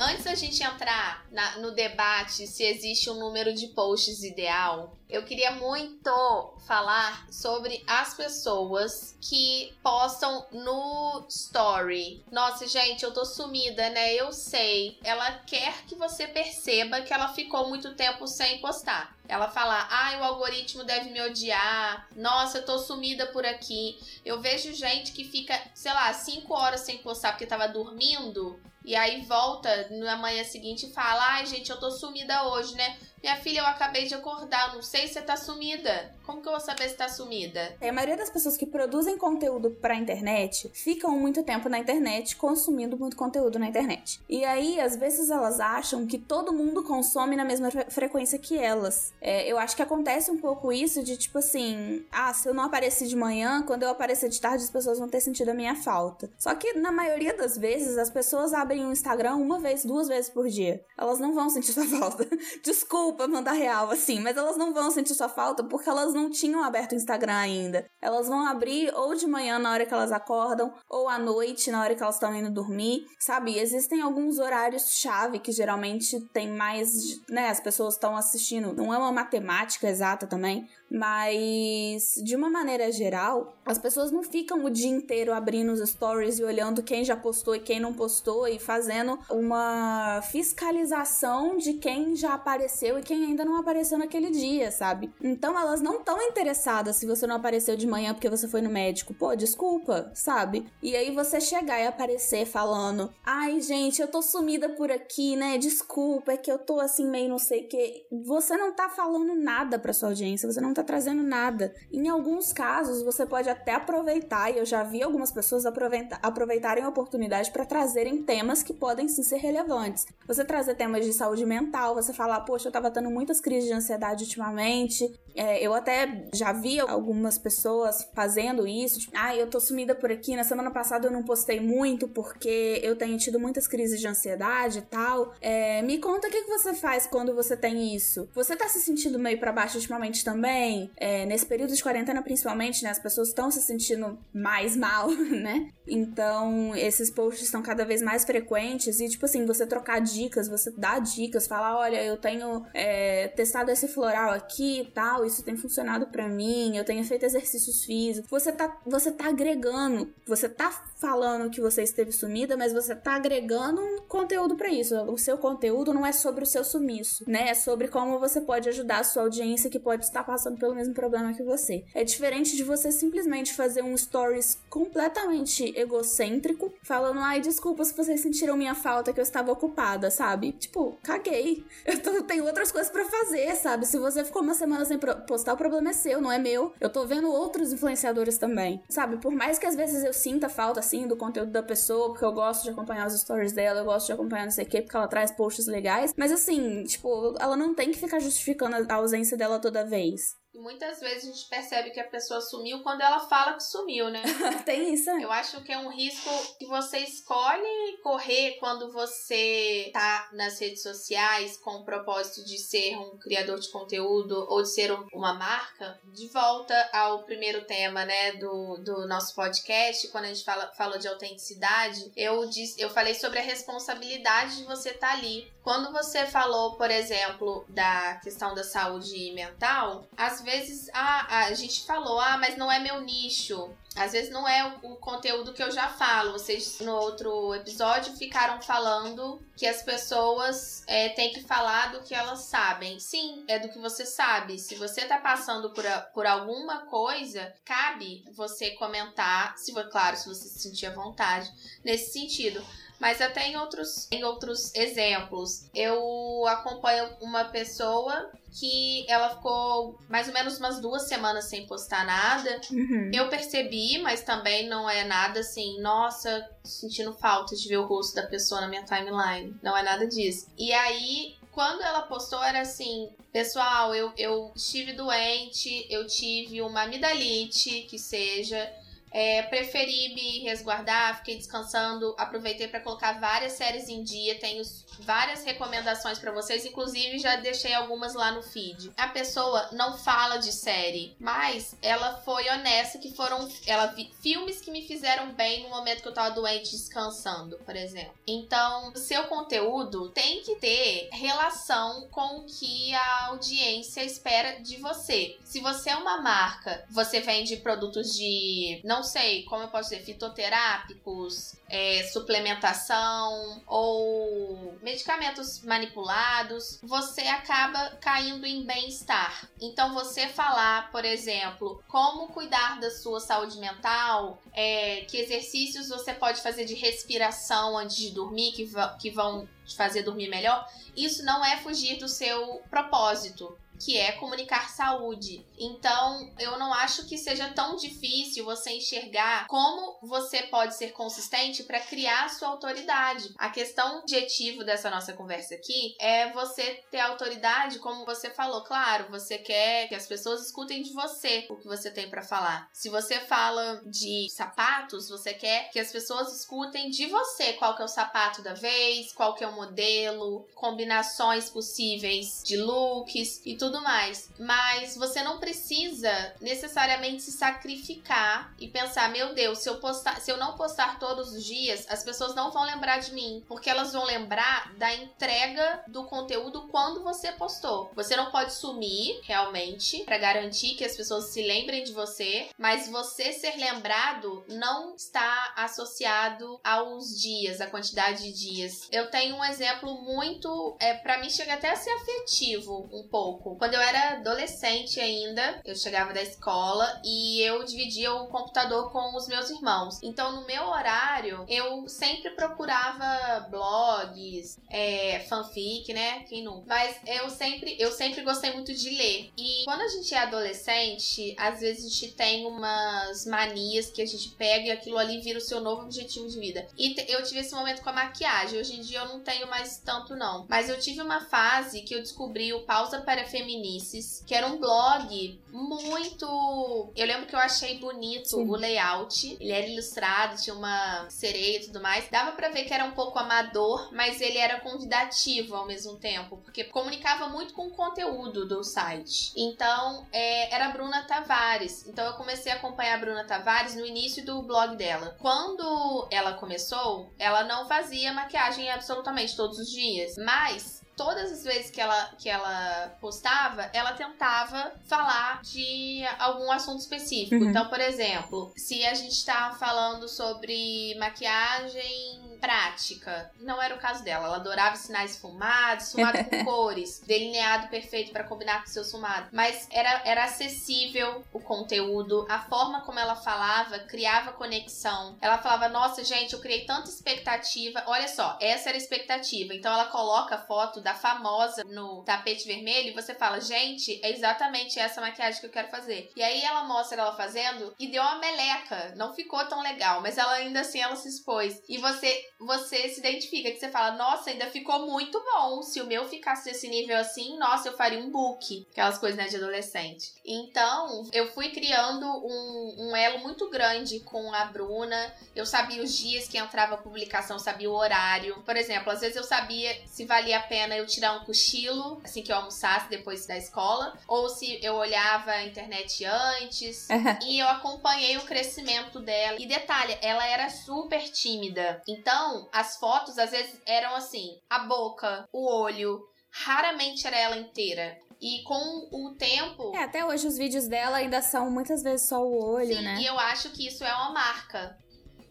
Antes 0.00 0.24
da 0.24 0.34
gente 0.34 0.62
entrar 0.62 1.26
na, 1.30 1.58
no 1.58 1.72
debate 1.72 2.46
se 2.46 2.64
existe 2.64 3.10
um 3.10 3.18
número 3.18 3.52
de 3.52 3.68
posts 3.68 4.22
ideal, 4.22 4.96
eu 5.08 5.24
queria 5.24 5.52
muito 5.52 6.54
falar 6.66 7.26
sobre 7.30 7.82
as 7.86 8.12
pessoas 8.12 9.16
que 9.20 9.74
postam 9.82 10.46
no 10.52 11.24
story. 11.30 12.22
Nossa, 12.30 12.68
gente, 12.68 13.04
eu 13.04 13.12
tô 13.12 13.24
sumida, 13.24 13.88
né? 13.88 14.14
Eu 14.14 14.32
sei. 14.32 14.98
Ela 15.02 15.32
quer 15.46 15.86
que 15.86 15.94
você 15.94 16.26
perceba 16.26 17.00
que 17.00 17.12
ela 17.12 17.28
ficou 17.28 17.68
muito 17.68 17.94
tempo 17.94 18.26
sem 18.26 18.60
postar. 18.60 19.16
Ela 19.26 19.48
fala, 19.48 19.86
ai, 19.90 20.20
o 20.20 20.24
algoritmo 20.24 20.84
deve 20.84 21.10
me 21.10 21.20
odiar. 21.22 22.06
Nossa, 22.14 22.58
eu 22.58 22.66
tô 22.66 22.78
sumida 22.78 23.26
por 23.28 23.46
aqui. 23.46 23.98
Eu 24.24 24.40
vejo 24.40 24.74
gente 24.74 25.12
que 25.12 25.24
fica, 25.24 25.58
sei 25.74 25.92
lá, 25.92 26.12
5 26.12 26.52
horas 26.52 26.80
sem 26.80 26.98
postar 26.98 27.32
porque 27.32 27.46
tava 27.46 27.66
dormindo. 27.66 28.60
E 28.88 28.96
aí 28.96 29.20
volta 29.26 29.86
na 29.90 30.16
manhã 30.16 30.42
seguinte 30.42 30.86
e 30.86 30.92
fala: 30.94 31.34
Ai, 31.34 31.44
gente, 31.44 31.68
eu 31.68 31.78
tô 31.78 31.90
sumida 31.90 32.48
hoje, 32.48 32.74
né? 32.74 32.96
Minha 33.22 33.36
filha, 33.36 33.60
eu 33.60 33.66
acabei 33.66 34.06
de 34.06 34.14
acordar, 34.14 34.74
não 34.74 34.82
sei 34.82 35.06
se 35.06 35.14
você 35.14 35.22
tá 35.22 35.36
sumida. 35.36 36.14
Como 36.24 36.42
que 36.42 36.48
eu 36.48 36.52
vou 36.52 36.60
saber 36.60 36.88
se 36.88 36.94
tá 36.94 37.08
sumida? 37.08 37.74
É, 37.80 37.88
a 37.88 37.92
maioria 37.92 38.16
das 38.16 38.30
pessoas 38.30 38.56
que 38.56 38.66
produzem 38.66 39.16
conteúdo 39.16 39.70
pra 39.70 39.94
internet 39.94 40.70
ficam 40.74 41.18
muito 41.18 41.42
tempo 41.42 41.68
na 41.68 41.78
internet, 41.78 42.36
consumindo 42.36 42.96
muito 42.96 43.16
conteúdo 43.16 43.58
na 43.58 43.66
internet. 43.66 44.20
E 44.28 44.44
aí, 44.44 44.80
às 44.80 44.94
vezes, 44.94 45.30
elas 45.30 45.58
acham 45.58 46.06
que 46.06 46.18
todo 46.18 46.52
mundo 46.52 46.84
consome 46.84 47.34
na 47.34 47.44
mesma 47.44 47.70
frequência 47.70 48.38
que 48.38 48.56
elas. 48.58 49.12
É, 49.20 49.50
eu 49.50 49.58
acho 49.58 49.74
que 49.74 49.82
acontece 49.82 50.30
um 50.30 50.38
pouco 50.38 50.70
isso 50.70 51.02
de 51.02 51.16
tipo 51.16 51.38
assim: 51.38 52.04
ah, 52.12 52.32
se 52.32 52.48
eu 52.48 52.54
não 52.54 52.64
aparecer 52.64 53.08
de 53.08 53.16
manhã, 53.16 53.62
quando 53.62 53.82
eu 53.82 53.88
aparecer 53.90 54.28
de 54.28 54.40
tarde, 54.40 54.64
as 54.64 54.70
pessoas 54.70 54.98
vão 54.98 55.08
ter 55.08 55.20
sentido 55.20 55.48
a 55.48 55.54
minha 55.54 55.74
falta. 55.74 56.30
Só 56.38 56.54
que 56.54 56.74
na 56.74 56.92
maioria 56.92 57.34
das 57.34 57.56
vezes, 57.56 57.96
as 57.96 58.10
pessoas 58.10 58.52
abrem 58.52 58.86
o 58.86 58.92
Instagram 58.92 59.36
uma 59.36 59.58
vez, 59.58 59.84
duas 59.84 60.08
vezes 60.08 60.30
por 60.30 60.46
dia. 60.46 60.84
Elas 60.96 61.18
não 61.18 61.34
vão 61.34 61.48
sentir 61.48 61.72
sua 61.72 61.86
falta. 61.98 62.28
Desculpa 62.62 63.07
desculpa 63.08 63.26
mandar 63.26 63.52
real, 63.52 63.90
assim, 63.90 64.20
mas 64.20 64.36
elas 64.36 64.56
não 64.56 64.74
vão 64.74 64.90
sentir 64.90 65.14
sua 65.14 65.28
falta 65.28 65.64
porque 65.64 65.88
elas 65.88 66.12
não 66.12 66.30
tinham 66.30 66.62
aberto 66.62 66.92
o 66.92 66.94
Instagram 66.94 67.36
ainda. 67.36 67.86
Elas 68.02 68.28
vão 68.28 68.46
abrir 68.46 68.92
ou 68.94 69.14
de 69.14 69.26
manhã 69.26 69.58
na 69.58 69.72
hora 69.72 69.86
que 69.86 69.94
elas 69.94 70.12
acordam, 70.12 70.72
ou 70.88 71.08
à 71.08 71.18
noite 71.18 71.70
na 71.70 71.80
hora 71.80 71.94
que 71.94 72.02
elas 72.02 72.16
estão 72.16 72.34
indo 72.34 72.50
dormir, 72.50 73.06
sabe? 73.18 73.58
existem 73.58 74.02
alguns 74.02 74.38
horários-chave 74.38 75.38
que 75.38 75.52
geralmente 75.52 76.20
tem 76.32 76.50
mais, 76.50 76.92
né? 77.28 77.48
As 77.48 77.60
pessoas 77.60 77.94
estão 77.94 78.16
assistindo. 78.16 78.74
Não 78.74 78.92
é 78.92 78.98
uma 78.98 79.10
matemática 79.10 79.88
exata 79.88 80.26
também, 80.26 80.68
mas, 80.90 82.14
de 82.24 82.34
uma 82.34 82.48
maneira 82.48 82.90
geral, 82.90 83.54
as 83.64 83.78
pessoas 83.78 84.10
não 84.10 84.22
ficam 84.22 84.64
o 84.64 84.70
dia 84.70 84.88
inteiro 84.88 85.32
abrindo 85.32 85.72
os 85.72 85.86
stories 85.88 86.38
e 86.38 86.44
olhando 86.44 86.82
quem 86.82 87.04
já 87.04 87.16
postou 87.16 87.54
e 87.54 87.60
quem 87.60 87.78
não 87.78 87.92
postou 87.92 88.48
e 88.48 88.58
fazendo 88.58 89.18
uma 89.30 90.22
fiscalização 90.22 91.56
de 91.56 91.74
quem 91.74 92.16
já 92.16 92.34
apareceu 92.34 92.97
e 92.98 93.02
quem 93.02 93.24
ainda 93.24 93.44
não 93.44 93.56
apareceu 93.56 93.98
naquele 93.98 94.30
dia, 94.30 94.70
sabe? 94.70 95.12
Então 95.22 95.58
elas 95.58 95.80
não 95.80 95.98
estão 95.98 96.20
interessadas 96.22 96.96
se 96.96 97.06
você 97.06 97.26
não 97.26 97.36
apareceu 97.36 97.76
de 97.76 97.86
manhã 97.86 98.12
porque 98.14 98.28
você 98.28 98.48
foi 98.48 98.60
no 98.60 98.70
médico. 98.70 99.14
Pô, 99.14 99.34
desculpa, 99.34 100.10
sabe? 100.14 100.66
E 100.82 100.96
aí 100.96 101.10
você 101.14 101.40
chegar 101.40 101.80
e 101.80 101.86
aparecer 101.86 102.46
falando: 102.46 103.12
ai, 103.24 103.60
gente, 103.60 104.00
eu 104.00 104.08
tô 104.08 104.22
sumida 104.22 104.68
por 104.70 104.90
aqui, 104.90 105.36
né? 105.36 105.58
Desculpa, 105.58 106.32
é 106.32 106.36
que 106.36 106.50
eu 106.50 106.58
tô 106.58 106.80
assim 106.80 107.08
meio 107.08 107.28
não 107.28 107.38
sei 107.38 107.64
o 107.64 107.68
que. 107.68 108.06
Você 108.24 108.56
não 108.56 108.72
tá 108.72 108.88
falando 108.88 109.34
nada 109.34 109.78
pra 109.78 109.92
sua 109.92 110.08
audiência, 110.08 110.50
você 110.50 110.60
não 110.60 110.74
tá 110.74 110.82
trazendo 110.82 111.22
nada. 111.22 111.74
Em 111.92 112.08
alguns 112.08 112.52
casos, 112.52 113.02
você 113.02 113.26
pode 113.26 113.48
até 113.48 113.74
aproveitar, 113.74 114.50
e 114.50 114.58
eu 114.58 114.66
já 114.66 114.82
vi 114.82 115.02
algumas 115.02 115.30
pessoas 115.30 115.66
aproveita 115.66 116.18
aproveitarem 116.22 116.84
a 116.84 116.88
oportunidade 116.88 117.50
para 117.50 117.64
trazerem 117.64 118.22
temas 118.22 118.62
que 118.62 118.72
podem 118.72 119.08
sim 119.08 119.22
ser 119.22 119.38
relevantes. 119.38 120.06
Você 120.26 120.44
trazer 120.44 120.74
temas 120.74 121.04
de 121.04 121.12
saúde 121.12 121.44
mental, 121.44 121.94
você 121.94 122.12
falar, 122.12 122.40
poxa, 122.40 122.68
eu 122.68 122.72
tava 122.72 122.87
tendo 122.90 123.10
muitas 123.10 123.40
crises 123.40 123.66
de 123.66 123.74
ansiedade 123.74 124.24
ultimamente. 124.24 125.10
É, 125.34 125.62
eu 125.64 125.74
até 125.74 126.26
já 126.32 126.52
vi 126.52 126.80
algumas 126.80 127.38
pessoas 127.38 128.08
fazendo 128.14 128.66
isso, 128.66 129.00
tipo, 129.00 129.12
ah, 129.16 129.34
eu 129.34 129.48
tô 129.48 129.60
sumida 129.60 129.94
por 129.94 130.10
aqui, 130.10 130.36
na 130.36 130.44
semana 130.44 130.70
passada 130.70 131.06
eu 131.06 131.12
não 131.12 131.22
postei 131.22 131.60
muito 131.60 132.08
porque 132.08 132.80
eu 132.82 132.96
tenho 132.96 133.16
tido 133.18 133.38
muitas 133.38 133.66
crises 133.66 134.00
de 134.00 134.06
ansiedade 134.06 134.78
e 134.78 134.82
tal. 134.82 135.34
É, 135.40 135.82
me 135.82 135.98
conta 135.98 136.28
o 136.28 136.30
que, 136.30 136.42
que 136.42 136.50
você 136.50 136.74
faz 136.74 137.06
quando 137.06 137.34
você 137.34 137.56
tem 137.56 137.94
isso. 137.94 138.28
Você 138.34 138.56
tá 138.56 138.68
se 138.68 138.80
sentindo 138.80 139.18
meio 139.18 139.38
para 139.38 139.52
baixo 139.52 139.76
ultimamente 139.76 140.24
também? 140.24 140.90
é, 140.96 141.24
nesse 141.26 141.46
período 141.46 141.74
de 141.74 141.82
quarentena 141.82 142.22
principalmente, 142.22 142.82
né, 142.82 142.90
as 142.90 142.98
pessoas 142.98 143.28
estão 143.28 143.50
se 143.50 143.62
sentindo 143.62 144.18
mais 144.32 144.76
mal, 144.76 145.08
né? 145.30 145.70
Então, 145.86 146.76
esses 146.76 147.10
posts 147.10 147.44
estão 147.46 147.62
cada 147.62 147.84
vez 147.84 148.02
mais 148.02 148.24
frequentes 148.24 149.00
e, 149.00 149.08
tipo 149.08 149.24
assim, 149.24 149.46
você 149.46 149.66
trocar 149.66 150.00
dicas, 150.00 150.48
você 150.48 150.70
dar 150.70 151.00
dicas, 151.00 151.46
falar, 151.46 151.78
olha, 151.78 152.04
eu 152.04 152.18
tenho 152.18 152.66
é, 152.74 153.28
testado 153.28 153.70
esse 153.70 153.88
floral 153.88 154.32
aqui 154.32 154.82
e 154.82 154.84
tal, 154.84 155.24
isso 155.28 155.42
tem 155.42 155.56
funcionado 155.56 156.06
para 156.06 156.28
mim, 156.28 156.76
eu 156.76 156.84
tenho 156.84 157.04
feito 157.04 157.24
exercícios 157.24 157.84
físicos. 157.84 158.30
Você 158.30 158.52
tá, 158.52 158.76
você 158.84 159.10
tá 159.10 159.28
agregando, 159.28 160.12
você 160.26 160.48
tá 160.48 160.70
falando 160.96 161.50
que 161.50 161.60
você 161.60 161.82
esteve 161.82 162.12
sumida, 162.12 162.56
mas 162.56 162.72
você 162.72 162.94
tá 162.94 163.14
agregando 163.14 163.80
um 163.80 164.00
conteúdo 164.08 164.56
para 164.56 164.68
isso. 164.68 164.94
O 165.02 165.16
seu 165.18 165.38
conteúdo 165.38 165.94
não 165.94 166.04
é 166.04 166.12
sobre 166.12 166.44
o 166.44 166.46
seu 166.46 166.64
sumiço, 166.64 167.24
né? 167.26 167.50
É 167.50 167.54
sobre 167.54 167.88
como 167.88 168.18
você 168.18 168.40
pode 168.40 168.68
ajudar 168.68 169.00
a 169.00 169.04
sua 169.04 169.22
audiência 169.22 169.70
que 169.70 169.78
pode 169.78 170.04
estar 170.04 170.24
passando 170.24 170.58
pelo 170.58 170.74
mesmo 170.74 170.94
problema 170.94 171.32
que 171.32 171.42
você. 171.42 171.84
É 171.94 172.02
diferente 172.02 172.56
de 172.56 172.64
você 172.64 172.90
simplesmente 172.90 173.54
fazer 173.54 173.82
um 173.82 173.96
stories 173.96 174.58
completamente 174.68 175.72
egocêntrico, 175.78 176.72
falando, 176.82 177.20
ai, 177.20 177.40
desculpa 177.40 177.84
se 177.84 177.94
vocês 177.94 178.20
sentiram 178.20 178.56
minha 178.56 178.74
falta 178.74 179.12
que 179.12 179.20
eu 179.20 179.22
estava 179.22 179.52
ocupada, 179.52 180.10
sabe? 180.10 180.52
Tipo, 180.52 180.98
caguei. 181.02 181.64
Eu 181.86 182.02
tô, 182.02 182.22
tenho 182.22 182.44
outras 182.44 182.70
coisas 182.70 182.90
para 182.90 183.04
fazer, 183.04 183.54
sabe? 183.56 183.86
Se 183.86 183.98
você 183.98 184.22
ficou 184.24 184.42
uma 184.42 184.54
semana 184.54 184.84
sem 184.84 184.98
postar, 185.14 185.54
o 185.54 185.56
problema 185.56 185.90
é 185.90 185.92
seu, 185.92 186.20
não 186.20 186.30
é 186.30 186.38
meu. 186.38 186.72
Eu 186.80 186.90
tô 186.90 187.06
vendo 187.06 187.30
outros 187.30 187.72
influenciadores 187.72 188.38
também, 188.38 188.82
sabe? 188.88 189.18
Por 189.18 189.32
mais 189.32 189.58
que 189.58 189.66
às 189.66 189.74
vezes 189.74 190.04
eu 190.04 190.12
sinta 190.12 190.48
falta, 190.48 190.80
assim, 190.80 191.06
do 191.06 191.16
conteúdo 191.16 191.50
da 191.50 191.62
pessoa, 191.62 192.08
porque 192.10 192.24
eu 192.24 192.32
gosto 192.32 192.64
de 192.64 192.70
acompanhar 192.70 193.06
os 193.06 193.18
stories 193.20 193.52
dela, 193.52 193.80
eu 193.80 193.84
gosto 193.84 194.06
de 194.06 194.12
acompanhar 194.12 194.44
não 194.44 194.50
sei 194.50 194.64
o 194.64 194.68
quê, 194.68 194.82
porque 194.82 194.96
ela 194.96 195.08
traz 195.08 195.30
posts 195.30 195.66
legais, 195.66 196.12
mas 196.16 196.32
assim, 196.32 196.84
tipo, 196.84 197.34
ela 197.38 197.56
não 197.56 197.74
tem 197.74 197.90
que 197.90 197.98
ficar 197.98 198.18
justificando 198.18 198.86
a 198.88 198.94
ausência 198.94 199.36
dela 199.36 199.58
toda 199.58 199.84
vez. 199.84 200.36
Muitas 200.58 201.00
vezes 201.00 201.24
a 201.24 201.32
gente 201.32 201.48
percebe 201.48 201.90
que 201.90 202.00
a 202.00 202.08
pessoa 202.08 202.40
sumiu 202.40 202.82
quando 202.82 203.00
ela 203.00 203.20
fala 203.20 203.54
que 203.54 203.62
sumiu, 203.62 204.10
né? 204.10 204.22
Tem 204.66 204.92
isso. 204.92 205.10
Eu 205.10 205.30
acho 205.30 205.62
que 205.62 205.72
é 205.72 205.78
um 205.78 205.88
risco 205.88 206.30
que 206.58 206.66
você 206.66 206.98
escolhe 206.98 207.98
correr 208.02 208.56
quando 208.58 208.92
você 208.92 209.90
tá 209.92 210.28
nas 210.32 210.58
redes 210.60 210.82
sociais 210.82 211.56
com 211.56 211.70
o 211.76 211.84
propósito 211.84 212.44
de 212.44 212.58
ser 212.58 212.96
um 212.96 213.18
criador 213.18 213.60
de 213.60 213.70
conteúdo 213.70 214.46
ou 214.48 214.62
de 214.62 214.68
ser 214.68 214.90
uma 215.12 215.34
marca. 215.34 216.00
De 216.04 216.28
volta 216.28 216.74
ao 216.92 217.22
primeiro 217.24 217.64
tema, 217.64 218.04
né, 218.04 218.32
do, 218.32 218.78
do 218.78 219.06
nosso 219.06 219.34
podcast, 219.34 220.08
quando 220.08 220.24
a 220.24 220.28
gente 220.28 220.44
fala, 220.44 220.72
falou 220.76 220.98
de 220.98 221.06
autenticidade, 221.06 222.10
eu, 222.16 222.46
disse, 222.48 222.80
eu 222.80 222.90
falei 222.90 223.14
sobre 223.14 223.38
a 223.38 223.42
responsabilidade 223.42 224.56
de 224.56 224.64
você 224.64 224.90
estar 224.90 225.08
tá 225.08 225.12
ali. 225.12 225.50
Quando 225.68 225.92
você 225.92 226.24
falou, 226.24 226.76
por 226.76 226.90
exemplo, 226.90 227.62
da 227.68 228.14
questão 228.22 228.54
da 228.54 228.64
saúde 228.64 229.32
mental, 229.34 230.08
às 230.16 230.40
vezes 230.40 230.88
ah, 230.94 231.26
a 231.44 231.52
gente 231.52 231.84
falou, 231.84 232.18
ah, 232.18 232.38
mas 232.38 232.56
não 232.56 232.72
é 232.72 232.78
meu 232.78 233.02
nicho. 233.02 233.70
Às 233.94 234.12
vezes 234.12 234.30
não 234.30 234.48
é 234.48 234.64
o, 234.82 234.92
o, 234.92 234.96
conteúdo 234.96 235.52
que 235.52 235.62
eu 235.62 235.70
já 235.70 235.88
falo. 235.88 236.32
Vocês 236.32 236.80
no 236.80 236.94
outro 236.94 237.54
episódio 237.54 238.16
ficaram 238.16 238.62
falando 238.62 239.42
que 239.58 239.66
as 239.66 239.82
pessoas 239.82 240.84
é, 240.86 241.10
têm 241.10 241.34
que 241.34 241.42
falar 241.42 241.92
do 241.92 242.00
que 242.00 242.14
elas 242.14 242.44
sabem. 242.44 242.98
Sim, 242.98 243.44
é 243.46 243.58
do 243.58 243.68
que 243.68 243.78
você 243.78 244.06
sabe. 244.06 244.58
Se 244.58 244.74
você 244.74 245.04
tá 245.04 245.18
passando 245.18 245.68
por, 245.74 245.86
a, 245.86 246.00
por 246.00 246.24
alguma 246.24 246.86
coisa, 246.86 247.52
cabe 247.62 248.24
você 248.32 248.70
comentar, 248.70 249.58
se 249.58 249.74
claro, 249.90 250.16
se 250.16 250.28
você 250.28 250.48
se 250.48 250.60
sentir 250.60 250.86
à 250.86 250.94
vontade, 250.94 251.52
nesse 251.84 252.10
sentido. 252.12 252.64
Mas 252.98 253.20
até 253.20 253.46
em 253.46 253.56
outros, 253.56 254.08
em 254.10 254.24
outros 254.24 254.74
exemplos, 254.74 255.66
eu 255.74 256.44
acompanho 256.46 257.08
uma 257.20 257.44
pessoa 257.44 258.30
que 258.58 259.04
ela 259.08 259.30
ficou 259.30 259.98
mais 260.08 260.26
ou 260.26 260.34
menos 260.34 260.58
umas 260.58 260.80
duas 260.80 261.02
semanas 261.02 261.44
sem 261.44 261.66
postar 261.66 262.04
nada. 262.04 262.60
Uhum. 262.70 263.10
Eu 263.12 263.28
percebi, 263.28 263.98
mas 263.98 264.22
também 264.22 264.68
não 264.68 264.88
é 264.88 265.04
nada 265.04 265.40
assim, 265.40 265.80
nossa, 265.80 266.48
sentindo 266.64 267.12
falta 267.12 267.54
de 267.54 267.68
ver 267.68 267.76
o 267.76 267.86
rosto 267.86 268.16
da 268.16 268.26
pessoa 268.26 268.60
na 268.60 268.68
minha 268.68 268.84
timeline. 268.84 269.56
Não 269.62 269.76
é 269.76 269.82
nada 269.82 270.06
disso. 270.06 270.48
E 270.56 270.72
aí, 270.72 271.36
quando 271.52 271.82
ela 271.82 272.02
postou, 272.02 272.42
era 272.42 272.60
assim: 272.60 273.10
pessoal, 273.32 273.94
eu, 273.94 274.12
eu 274.16 274.50
estive 274.56 274.92
doente, 274.92 275.86
eu 275.88 276.06
tive 276.06 276.60
uma 276.62 276.82
amidalite, 276.82 277.82
que 277.82 277.98
seja 277.98 278.72
É, 279.12 279.42
preferi 279.42 280.14
me 280.14 280.40
resguardar, 280.40 281.18
fiquei 281.18 281.36
descansando, 281.36 282.14
aproveitei 282.18 282.68
para 282.68 282.80
colocar 282.80 283.18
várias 283.20 283.52
séries 283.52 283.88
em 283.88 284.02
dia, 284.02 284.38
tenho 284.38 284.62
várias 285.00 285.44
recomendações 285.44 286.18
para 286.18 286.32
vocês, 286.32 286.64
inclusive 286.64 287.18
já 287.18 287.36
deixei 287.36 287.74
algumas 287.74 288.14
lá 288.14 288.32
no 288.32 288.42
feed. 288.42 288.92
A 288.96 289.08
pessoa 289.08 289.68
não 289.72 289.96
fala 289.96 290.38
de 290.38 290.52
série, 290.52 291.14
mas 291.18 291.76
ela 291.80 292.16
foi 292.24 292.48
honesta 292.48 292.98
que 292.98 293.12
foram 293.12 293.48
ela 293.66 293.94
filmes 294.20 294.60
que 294.60 294.70
me 294.70 294.86
fizeram 294.86 295.32
bem 295.32 295.62
no 295.62 295.70
momento 295.70 296.02
que 296.02 296.08
eu 296.08 296.14
tava 296.14 296.34
doente 296.34 296.70
descansando, 296.70 297.58
por 297.58 297.76
exemplo. 297.76 298.14
Então, 298.26 298.94
seu 298.96 299.24
conteúdo 299.24 300.08
tem 300.10 300.42
que 300.42 300.56
ter 300.56 301.08
relação 301.12 302.08
com 302.10 302.38
o 302.38 302.44
que 302.44 302.94
a 302.94 303.26
audiência 303.26 304.04
espera 304.04 304.60
de 304.60 304.76
você. 304.76 305.36
Se 305.44 305.60
você 305.60 305.90
é 305.90 305.96
uma 305.96 306.20
marca, 306.20 306.84
você 306.90 307.20
vende 307.20 307.56
produtos 307.56 308.14
de, 308.14 308.80
não 308.84 308.97
sei, 309.02 309.44
como 309.44 309.64
eu 309.64 309.68
posso 309.68 309.90
dizer, 309.90 310.04
fitoterápicos, 310.04 311.56
é, 311.68 312.02
suplementação 312.12 313.62
ou 313.66 314.78
medicamentos 314.82 315.62
manipulados, 315.62 316.78
você 316.82 317.22
acaba 317.22 317.90
caindo 318.00 318.46
em 318.46 318.64
bem-estar. 318.64 319.48
Então, 319.60 319.94
você 319.94 320.28
falar, 320.28 320.90
por 320.90 321.04
exemplo, 321.04 321.82
como 321.88 322.28
cuidar 322.28 322.80
da 322.80 322.90
sua 322.90 323.20
saúde 323.20 323.58
mental, 323.58 324.42
é, 324.52 325.02
que 325.02 325.18
exercícios 325.18 325.88
você 325.88 326.14
pode 326.14 326.40
fazer 326.40 326.64
de 326.64 326.74
respiração 326.74 327.76
antes 327.76 327.96
de 327.96 328.10
dormir, 328.10 328.52
que, 328.52 328.70
que 329.00 329.10
vão 329.10 329.48
te 329.64 329.76
fazer 329.76 330.02
dormir 330.02 330.28
melhor, 330.28 330.66
isso 330.96 331.24
não 331.24 331.44
é 331.44 331.58
fugir 331.58 331.98
do 331.98 332.08
seu 332.08 332.62
propósito 332.70 333.56
que 333.78 333.96
é 333.96 334.12
comunicar 334.12 334.68
saúde. 334.70 335.44
Então, 335.58 336.32
eu 336.38 336.58
não 336.58 336.72
acho 336.72 337.06
que 337.06 337.16
seja 337.16 337.48
tão 337.52 337.76
difícil 337.76 338.44
você 338.44 338.70
enxergar 338.70 339.46
como 339.46 339.98
você 340.02 340.42
pode 340.44 340.76
ser 340.76 340.92
consistente 340.92 341.64
para 341.64 341.80
criar 341.80 342.28
sua 342.30 342.48
autoridade. 342.48 343.34
A 343.38 343.50
questão 343.50 343.98
objetivo 344.00 344.64
dessa 344.64 344.90
nossa 344.90 345.12
conversa 345.12 345.54
aqui 345.54 345.94
é 346.00 346.30
você 346.32 346.82
ter 346.90 347.00
autoridade, 347.00 347.78
como 347.78 348.04
você 348.04 348.30
falou. 348.30 348.64
Claro, 348.64 349.10
você 349.10 349.38
quer 349.38 349.88
que 349.88 349.94
as 349.94 350.06
pessoas 350.06 350.46
escutem 350.46 350.82
de 350.82 350.92
você 350.92 351.46
o 351.50 351.56
que 351.56 351.66
você 351.66 351.90
tem 351.90 352.08
para 352.08 352.22
falar. 352.22 352.68
Se 352.72 352.88
você 352.88 353.20
fala 353.20 353.82
de 353.86 354.28
sapatos, 354.30 355.08
você 355.08 355.34
quer 355.34 355.70
que 355.70 355.78
as 355.78 355.92
pessoas 355.92 356.32
escutem 356.32 356.90
de 356.90 357.06
você 357.06 357.54
qual 357.54 357.76
que 357.76 357.82
é 357.82 357.84
o 357.84 357.88
sapato 357.88 358.42
da 358.42 358.54
vez, 358.54 359.12
qual 359.12 359.34
que 359.34 359.44
é 359.44 359.48
o 359.48 359.54
modelo, 359.54 360.46
combinações 360.54 361.50
possíveis 361.50 362.42
de 362.44 362.56
looks 362.56 363.42
e 363.44 363.56
tudo 363.56 363.67
tudo 363.68 363.82
mais. 363.82 364.30
Mas 364.38 364.96
você 364.96 365.22
não 365.22 365.38
precisa 365.38 366.34
necessariamente 366.40 367.22
se 367.22 367.32
sacrificar 367.32 368.54
e 368.58 368.66
pensar, 368.68 369.10
meu 369.10 369.34
Deus, 369.34 369.58
se 369.58 369.68
eu 369.68 369.76
postar, 369.76 370.20
se 370.20 370.30
eu 370.30 370.38
não 370.38 370.56
postar 370.56 370.98
todos 370.98 371.32
os 371.32 371.44
dias, 371.44 371.86
as 371.88 372.02
pessoas 372.02 372.34
não 372.34 372.50
vão 372.50 372.64
lembrar 372.64 372.98
de 372.98 373.12
mim, 373.12 373.44
porque 373.46 373.68
elas 373.68 373.92
vão 373.92 374.04
lembrar 374.04 374.74
da 374.76 374.92
entrega 374.94 375.82
do 375.86 376.04
conteúdo 376.04 376.68
quando 376.68 377.02
você 377.02 377.30
postou. 377.32 377.90
Você 377.94 378.16
não 378.16 378.30
pode 378.30 378.54
sumir 378.54 379.20
realmente 379.22 380.02
para 380.04 380.18
garantir 380.18 380.74
que 380.74 380.84
as 380.84 380.96
pessoas 380.96 381.26
se 381.26 381.42
lembrem 381.42 381.84
de 381.84 381.92
você, 381.92 382.48
mas 382.56 382.88
você 382.88 383.32
ser 383.32 383.56
lembrado 383.56 384.44
não 384.48 384.94
está 384.94 385.52
associado 385.56 386.58
aos 386.64 387.20
dias, 387.20 387.60
a 387.60 387.66
quantidade 387.66 388.22
de 388.22 388.32
dias. 388.32 388.88
Eu 388.90 389.10
tenho 389.10 389.36
um 389.36 389.44
exemplo 389.44 390.00
muito, 390.02 390.76
é, 390.80 390.94
para 390.94 391.18
mim 391.18 391.28
chega 391.28 391.54
até 391.54 391.70
a 391.70 391.76
ser 391.76 391.90
afetivo 391.90 392.88
um 392.92 393.06
pouco. 393.08 393.57
Quando 393.58 393.74
eu 393.74 393.80
era 393.80 394.12
adolescente 394.12 395.00
ainda, 395.00 395.60
eu 395.64 395.74
chegava 395.74 396.12
da 396.12 396.22
escola 396.22 397.00
e 397.04 397.42
eu 397.42 397.64
dividia 397.64 398.14
o 398.14 398.28
computador 398.28 398.92
com 398.92 399.16
os 399.16 399.26
meus 399.26 399.50
irmãos. 399.50 399.98
Então, 400.00 400.32
no 400.32 400.46
meu 400.46 400.68
horário, 400.68 401.44
eu 401.48 401.88
sempre 401.88 402.30
procurava 402.30 403.40
blogs, 403.50 404.60
é, 404.70 405.26
fanfic, 405.28 405.92
né? 405.92 406.20
Quem 406.20 406.44
não? 406.44 406.62
Mas 406.66 406.96
eu 407.04 407.28
sempre, 407.30 407.74
eu 407.80 407.90
sempre 407.90 408.22
gostei 408.22 408.52
muito 408.52 408.72
de 408.72 408.90
ler. 408.90 409.32
E 409.36 409.64
quando 409.64 409.80
a 409.80 409.88
gente 409.88 410.14
é 410.14 410.18
adolescente, 410.18 411.34
às 411.36 411.58
vezes 411.60 411.84
a 411.84 411.88
gente 411.88 412.14
tem 412.14 412.46
umas 412.46 413.26
manias 413.26 413.90
que 413.90 414.00
a 414.00 414.06
gente 414.06 414.30
pega 414.30 414.66
e 414.66 414.70
aquilo 414.70 414.98
ali 414.98 415.20
vira 415.20 415.38
o 415.38 415.42
seu 415.42 415.60
novo 415.60 415.82
objetivo 415.82 416.28
de 416.28 416.38
vida. 416.38 416.68
E 416.78 416.94
eu 417.08 417.24
tive 417.24 417.40
esse 417.40 417.54
momento 417.54 417.82
com 417.82 417.90
a 417.90 417.92
maquiagem. 417.92 418.60
Hoje 418.60 418.76
em 418.76 418.82
dia 418.82 419.00
eu 419.00 419.08
não 419.08 419.20
tenho 419.20 419.48
mais 419.48 419.78
tanto, 419.78 420.14
não. 420.14 420.46
Mas 420.48 420.68
eu 420.68 420.78
tive 420.78 421.02
uma 421.02 421.24
fase 421.24 421.82
que 421.82 421.94
eu 421.94 422.00
descobri 422.00 422.52
o 422.52 422.62
Pausa 422.62 423.00
para 423.00 423.24
Feminino 423.24 423.47
Feminices, 423.48 424.22
que 424.26 424.34
era 424.34 424.46
um 424.46 424.58
blog 424.58 425.40
muito. 425.50 426.92
Eu 426.94 427.06
lembro 427.06 427.26
que 427.26 427.34
eu 427.34 427.38
achei 427.38 427.78
bonito 427.78 428.28
Sim. 428.28 428.46
o 428.46 428.52
layout. 428.52 429.38
Ele 429.40 429.52
era 429.52 429.66
ilustrado, 429.66 430.40
tinha 430.40 430.54
uma 430.54 431.08
sereia 431.08 431.56
e 431.56 431.66
tudo 431.66 431.80
mais. 431.80 432.08
Dava 432.10 432.32
para 432.32 432.50
ver 432.50 432.64
que 432.64 432.74
era 432.74 432.84
um 432.84 432.90
pouco 432.90 433.18
amador, 433.18 433.88
mas 433.92 434.20
ele 434.20 434.36
era 434.36 434.60
convidativo 434.60 435.56
ao 435.56 435.66
mesmo 435.66 435.96
tempo, 435.96 436.36
porque 436.44 436.64
comunicava 436.64 437.28
muito 437.28 437.54
com 437.54 437.68
o 437.68 437.70
conteúdo 437.70 438.46
do 438.46 438.62
site. 438.62 439.32
Então, 439.34 440.06
é, 440.12 440.54
era 440.54 440.66
a 440.66 440.70
Bruna 440.70 441.04
Tavares. 441.04 441.86
Então, 441.86 442.04
eu 442.04 442.12
comecei 442.14 442.52
a 442.52 442.56
acompanhar 442.56 442.96
a 442.96 443.00
Bruna 443.00 443.24
Tavares 443.24 443.74
no 443.74 443.86
início 443.86 444.24
do 444.24 444.42
blog 444.42 444.76
dela. 444.76 445.16
Quando 445.18 446.06
ela 446.10 446.34
começou, 446.34 447.10
ela 447.18 447.44
não 447.44 447.66
fazia 447.66 448.12
maquiagem 448.12 448.68
absolutamente 448.70 449.34
todos 449.34 449.58
os 449.58 449.70
dias, 449.70 450.16
mas 450.18 450.77
todas 450.98 451.30
as 451.30 451.44
vezes 451.44 451.70
que 451.70 451.80
ela, 451.80 452.10
que 452.18 452.28
ela 452.28 452.88
postava, 453.00 453.70
ela 453.72 453.92
tentava 453.92 454.72
falar 454.84 455.40
de 455.42 456.04
algum 456.18 456.50
assunto 456.50 456.80
específico. 456.80 457.36
Uhum. 457.36 457.50
Então, 457.50 457.68
por 457.68 457.80
exemplo, 457.80 458.52
se 458.56 458.84
a 458.84 458.92
gente 458.94 459.24
tá 459.24 459.56
falando 459.58 460.08
sobre 460.08 460.96
maquiagem 460.98 462.27
prática. 462.38 463.30
Não 463.40 463.60
era 463.60 463.74
o 463.74 463.78
caso 463.78 464.02
dela. 464.02 464.26
Ela 464.26 464.36
adorava 464.36 464.76
sinais 464.76 465.16
fumados, 465.16 465.92
fumado 465.92 466.24
com 466.24 466.44
cores, 466.44 467.00
delineado 467.06 467.68
perfeito 467.68 468.12
para 468.12 468.24
combinar 468.24 468.60
com 468.60 468.66
seu 468.66 468.84
fumado. 468.84 469.28
Mas 469.32 469.68
era, 469.70 470.02
era 470.04 470.24
acessível 470.24 471.24
o 471.32 471.40
conteúdo, 471.40 472.26
a 472.28 472.40
forma 472.40 472.82
como 472.82 472.98
ela 472.98 473.16
falava 473.16 473.78
criava 473.80 474.32
conexão. 474.32 475.16
Ela 475.20 475.38
falava: 475.38 475.68
Nossa, 475.68 476.04
gente, 476.04 476.32
eu 476.32 476.40
criei 476.40 476.64
tanta 476.64 476.88
expectativa. 476.88 477.82
Olha 477.86 478.08
só, 478.08 478.38
essa 478.40 478.68
era 478.68 478.78
a 478.78 478.80
expectativa. 478.80 479.54
Então 479.54 479.72
ela 479.72 479.86
coloca 479.86 480.36
a 480.36 480.46
foto 480.46 480.80
da 480.80 480.94
famosa 480.94 481.62
no 481.64 482.02
tapete 482.04 482.46
vermelho 482.46 482.90
e 482.90 482.94
você 482.94 483.14
fala: 483.14 483.40
Gente, 483.40 484.00
é 484.02 484.10
exatamente 484.10 484.78
essa 484.78 485.00
maquiagem 485.00 485.40
que 485.40 485.46
eu 485.46 485.52
quero 485.52 485.68
fazer. 485.68 486.10
E 486.16 486.22
aí 486.22 486.42
ela 486.42 486.64
mostra 486.64 487.00
ela 487.00 487.16
fazendo 487.16 487.74
e 487.78 487.88
deu 487.88 488.02
uma 488.02 488.18
meleca. 488.18 488.94
Não 488.96 489.14
ficou 489.14 489.44
tão 489.46 489.62
legal, 489.62 490.00
mas 490.00 490.18
ela 490.18 490.32
ainda 490.32 490.60
assim 490.60 490.80
ela 490.80 490.96
se 490.96 491.08
expôs. 491.08 491.60
E 491.68 491.78
você 491.78 492.27
você 492.38 492.88
se 492.88 493.00
identifica, 493.00 493.50
que 493.50 493.58
você 493.58 493.68
fala, 493.68 493.96
nossa, 493.96 494.30
ainda 494.30 494.46
ficou 494.46 494.86
muito 494.86 495.22
bom. 495.32 495.62
Se 495.62 495.80
o 495.80 495.86
meu 495.86 496.08
ficasse 496.08 496.48
nesse 496.48 496.68
nível 496.68 496.96
assim, 496.96 497.36
nossa, 497.38 497.68
eu 497.68 497.76
faria 497.76 497.98
um 497.98 498.10
book. 498.10 498.66
Aquelas 498.70 498.98
coisas, 498.98 499.16
né, 499.16 499.28
de 499.28 499.36
adolescente. 499.36 500.12
Então, 500.24 501.08
eu 501.12 501.32
fui 501.32 501.50
criando 501.50 502.06
um, 502.06 502.76
um 502.78 502.96
elo 502.96 503.18
muito 503.20 503.48
grande 503.50 504.00
com 504.00 504.32
a 504.32 504.44
Bruna. 504.46 505.14
Eu 505.34 505.46
sabia 505.46 505.82
os 505.82 505.96
dias 505.96 506.28
que 506.28 506.38
entrava 506.38 506.74
a 506.74 506.78
publicação, 506.78 507.38
sabia 507.38 507.70
o 507.70 507.74
horário. 507.74 508.42
Por 508.44 508.56
exemplo, 508.56 508.92
às 508.92 509.00
vezes 509.00 509.16
eu 509.16 509.24
sabia 509.24 509.76
se 509.86 510.04
valia 510.04 510.38
a 510.38 510.42
pena 510.42 510.76
eu 510.76 510.86
tirar 510.86 511.14
um 511.14 511.24
cochilo, 511.24 512.00
assim 512.04 512.22
que 512.22 512.30
eu 512.30 512.36
almoçasse 512.36 512.88
depois 512.88 513.26
da 513.26 513.36
escola, 513.36 513.98
ou 514.06 514.28
se 514.28 514.58
eu 514.62 514.74
olhava 514.74 515.30
a 515.30 515.44
internet 515.44 516.04
antes. 516.04 516.88
e 517.26 517.38
eu 517.38 517.48
acompanhei 517.48 518.16
o 518.16 518.24
crescimento 518.24 519.00
dela. 519.00 519.36
E 519.40 519.46
detalhe, 519.46 519.98
ela 520.00 520.26
era 520.26 520.48
super 520.48 521.02
tímida. 521.10 521.82
Então, 521.88 522.17
então, 522.18 522.48
as 522.52 522.76
fotos 522.76 523.16
às 523.16 523.30
vezes 523.30 523.60
eram 523.64 523.94
assim: 523.94 524.38
a 524.50 524.60
boca, 524.60 525.24
o 525.32 525.48
olho, 525.48 526.00
raramente 526.30 527.06
era 527.06 527.16
ela 527.16 527.36
inteira. 527.36 527.96
E 528.20 528.42
com 528.42 528.88
o 528.90 529.14
tempo. 529.14 529.72
É, 529.76 529.84
até 529.84 530.04
hoje 530.04 530.26
os 530.26 530.36
vídeos 530.36 530.66
dela 530.66 530.96
ainda 530.96 531.22
são 531.22 531.48
muitas 531.48 531.84
vezes 531.84 532.08
só 532.08 532.20
o 532.20 532.44
olho, 532.44 532.74
Sim, 532.74 532.82
né? 532.82 532.98
E 533.00 533.06
eu 533.06 533.16
acho 533.16 533.50
que 533.50 533.68
isso 533.68 533.84
é 533.84 533.94
uma 533.94 534.10
marca. 534.10 534.76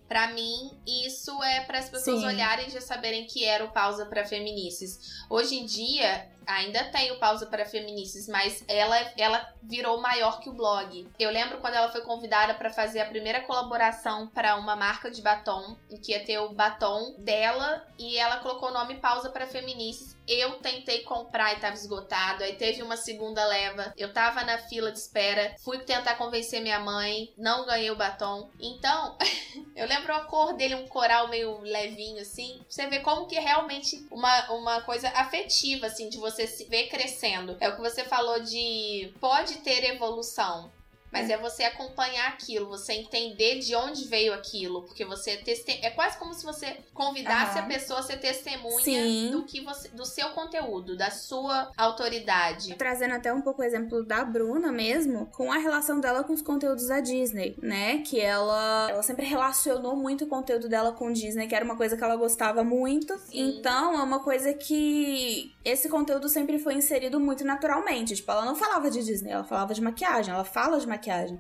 Para 0.08 0.28
mim, 0.28 0.72
isso 0.88 1.44
é 1.44 1.66
para 1.66 1.80
as 1.80 1.90
pessoas 1.90 2.22
Sim. 2.22 2.26
olharem 2.26 2.68
e 2.68 2.72
já 2.72 2.80
saberem 2.80 3.28
que 3.28 3.44
era 3.44 3.66
o 3.66 3.74
pausa 3.74 4.06
para 4.06 4.24
feministas. 4.24 4.98
Hoje 5.30 5.56
em 5.56 5.66
dia, 5.66 6.32
ainda 6.48 6.86
tem 6.86 7.12
o 7.12 7.20
pausa 7.20 7.46
para 7.46 7.66
feministas, 7.66 8.28
mas 8.28 8.64
ela 8.68 8.98
ela 9.18 9.54
virou 9.62 10.02
maior 10.02 10.40
que 10.40 10.50
o 10.50 10.54
blog. 10.54 11.08
Eu 11.20 11.30
lembro 11.30 11.60
quando 11.60 11.76
ela 11.76 11.92
foi 11.92 12.02
convidada 12.02 12.54
para 12.54 12.70
fazer 12.70 13.02
a 13.02 13.06
primeira 13.06 13.42
colaboração 13.42 14.28
para 14.28 14.56
uma 14.56 14.76
marca 14.76 15.12
de 15.12 15.22
batom, 15.22 15.78
em 15.90 15.98
que 15.98 16.14
ia 16.14 16.24
ter 16.24 16.40
o 16.40 16.54
batom 16.54 17.16
dela 17.20 17.86
e 18.00 18.18
ela 18.18 18.38
colocou 18.38 18.70
o 18.70 18.74
nome 18.74 18.96
pausa 18.96 19.30
para 19.30 19.46
feministas. 19.46 20.16
Eu 20.28 20.60
tentei 20.60 21.04
comprar 21.04 21.54
e 21.54 21.60
tava 21.60 21.74
esgotado. 21.74 22.44
Aí 22.44 22.56
teve 22.56 22.84
uma 22.84 22.98
segunda 22.98 23.46
leva. 23.46 23.94
Eu 23.96 24.12
tava 24.12 24.44
na 24.44 24.58
fila 24.58 24.92
de 24.92 25.00
espera. 25.00 25.56
Fui 25.64 25.80
tentar 25.80 26.16
convencer 26.16 26.62
minha 26.62 26.80
mãe. 26.80 27.34
Não 27.38 27.66
ganhei 27.66 27.90
o 27.90 27.96
batom. 27.96 28.52
Então, 28.60 29.18
eu 29.74 29.88
lembro 29.88 30.14
a 30.14 30.26
cor 30.26 30.54
dele, 30.54 30.76
um 30.76 30.88
coral 30.88 31.30
meio 31.30 31.62
levinho, 31.62 32.22
assim. 32.22 32.62
Você 32.68 32.88
vê 32.88 33.00
como 33.00 33.26
que 33.26 33.38
é 33.38 33.40
realmente 33.40 34.06
uma, 34.12 34.52
uma 34.52 34.82
coisa 34.82 35.08
afetiva, 35.10 35.88
assim, 35.88 36.10
de 36.10 36.18
você 36.18 36.37
se 36.46 36.66
ver 36.66 36.88
crescendo. 36.88 37.58
É 37.60 37.70
o 37.70 37.76
que 37.76 37.82
você 37.82 38.04
falou 38.04 38.40
de 38.42 39.12
pode 39.20 39.56
ter 39.60 39.84
evolução. 39.86 40.72
Mas 41.12 41.30
é. 41.30 41.34
é 41.34 41.38
você 41.38 41.64
acompanhar 41.64 42.28
aquilo, 42.30 42.68
você 42.68 42.94
entender 42.94 43.60
de 43.60 43.76
onde 43.76 44.06
veio 44.06 44.34
aquilo, 44.34 44.84
porque 44.84 45.06
você 45.06 45.38
teste... 45.38 45.80
é 45.84 45.90
quase 45.90 46.18
como 46.18 46.34
se 46.34 46.46
você 46.46 46.78
convidasse 46.94 47.58
uhum. 47.58 47.66
a 47.66 47.68
pessoa 47.68 48.00
a 48.00 48.04
ser 48.04 48.18
testemunha 48.18 48.84
Sim. 48.84 49.32
do 49.32 49.44
que 49.44 49.62
você 49.62 49.88
do 49.90 50.06
seu 50.06 50.30
conteúdo, 50.30 50.98
da 50.98 51.10
sua 51.10 51.72
autoridade. 51.78 52.76
Trazendo 52.76 53.14
até 53.14 53.34
um 53.34 53.42
pouco 53.42 53.62
o 53.62 53.66
exemplo 53.66 54.04
da 54.04 54.24
Bruna 54.24 54.72
mesmo, 54.72 55.28
com 55.28 55.52
a 55.52 55.58
relação 55.58 56.00
dela 56.00 56.24
com 56.24 56.34
os 56.34 56.42
conteúdos 56.42 56.88
da 56.88 57.00
Disney, 57.00 57.58
né? 57.62 58.00
Que 58.00 58.20
ela 58.20 58.88
ela 58.90 59.04
sempre 59.04 59.26
relacionou 59.26 59.96
muito 59.96 60.26
o 60.26 60.28
conteúdo 60.28 60.68
dela 60.68 60.92
com 60.92 61.12
Disney, 61.12 61.48
que 61.48 61.56
era 61.56 61.64
uma 61.64 61.78
coisa 61.78 61.96
que 61.96 62.04
ela 62.04 62.16
gostava 62.16 62.64
muito. 62.64 63.18
Sim. 63.20 63.58
Então, 63.58 64.00
é 64.00 64.04
uma 64.04 64.20
coisa 64.20 64.54
que 64.54 65.56
esse 65.64 65.90
conteúdo 65.90 66.28
sempre 66.28 66.60
foi 66.60 66.74
inserido 66.76 67.20
muito 67.20 67.44
naturalmente. 67.44 68.16
Tipo, 68.16 68.32
ela 68.32 68.46
não 68.46 68.56
falava 68.56 68.90
de 68.90 69.04
Disney, 69.04 69.32
ela 69.32 69.44
falava 69.44 69.74
de 69.74 69.82
maquiagem, 69.82 70.34
ela 70.34 70.44
fala 70.44 70.80
de 70.80 70.88
maquiagem 70.88 70.97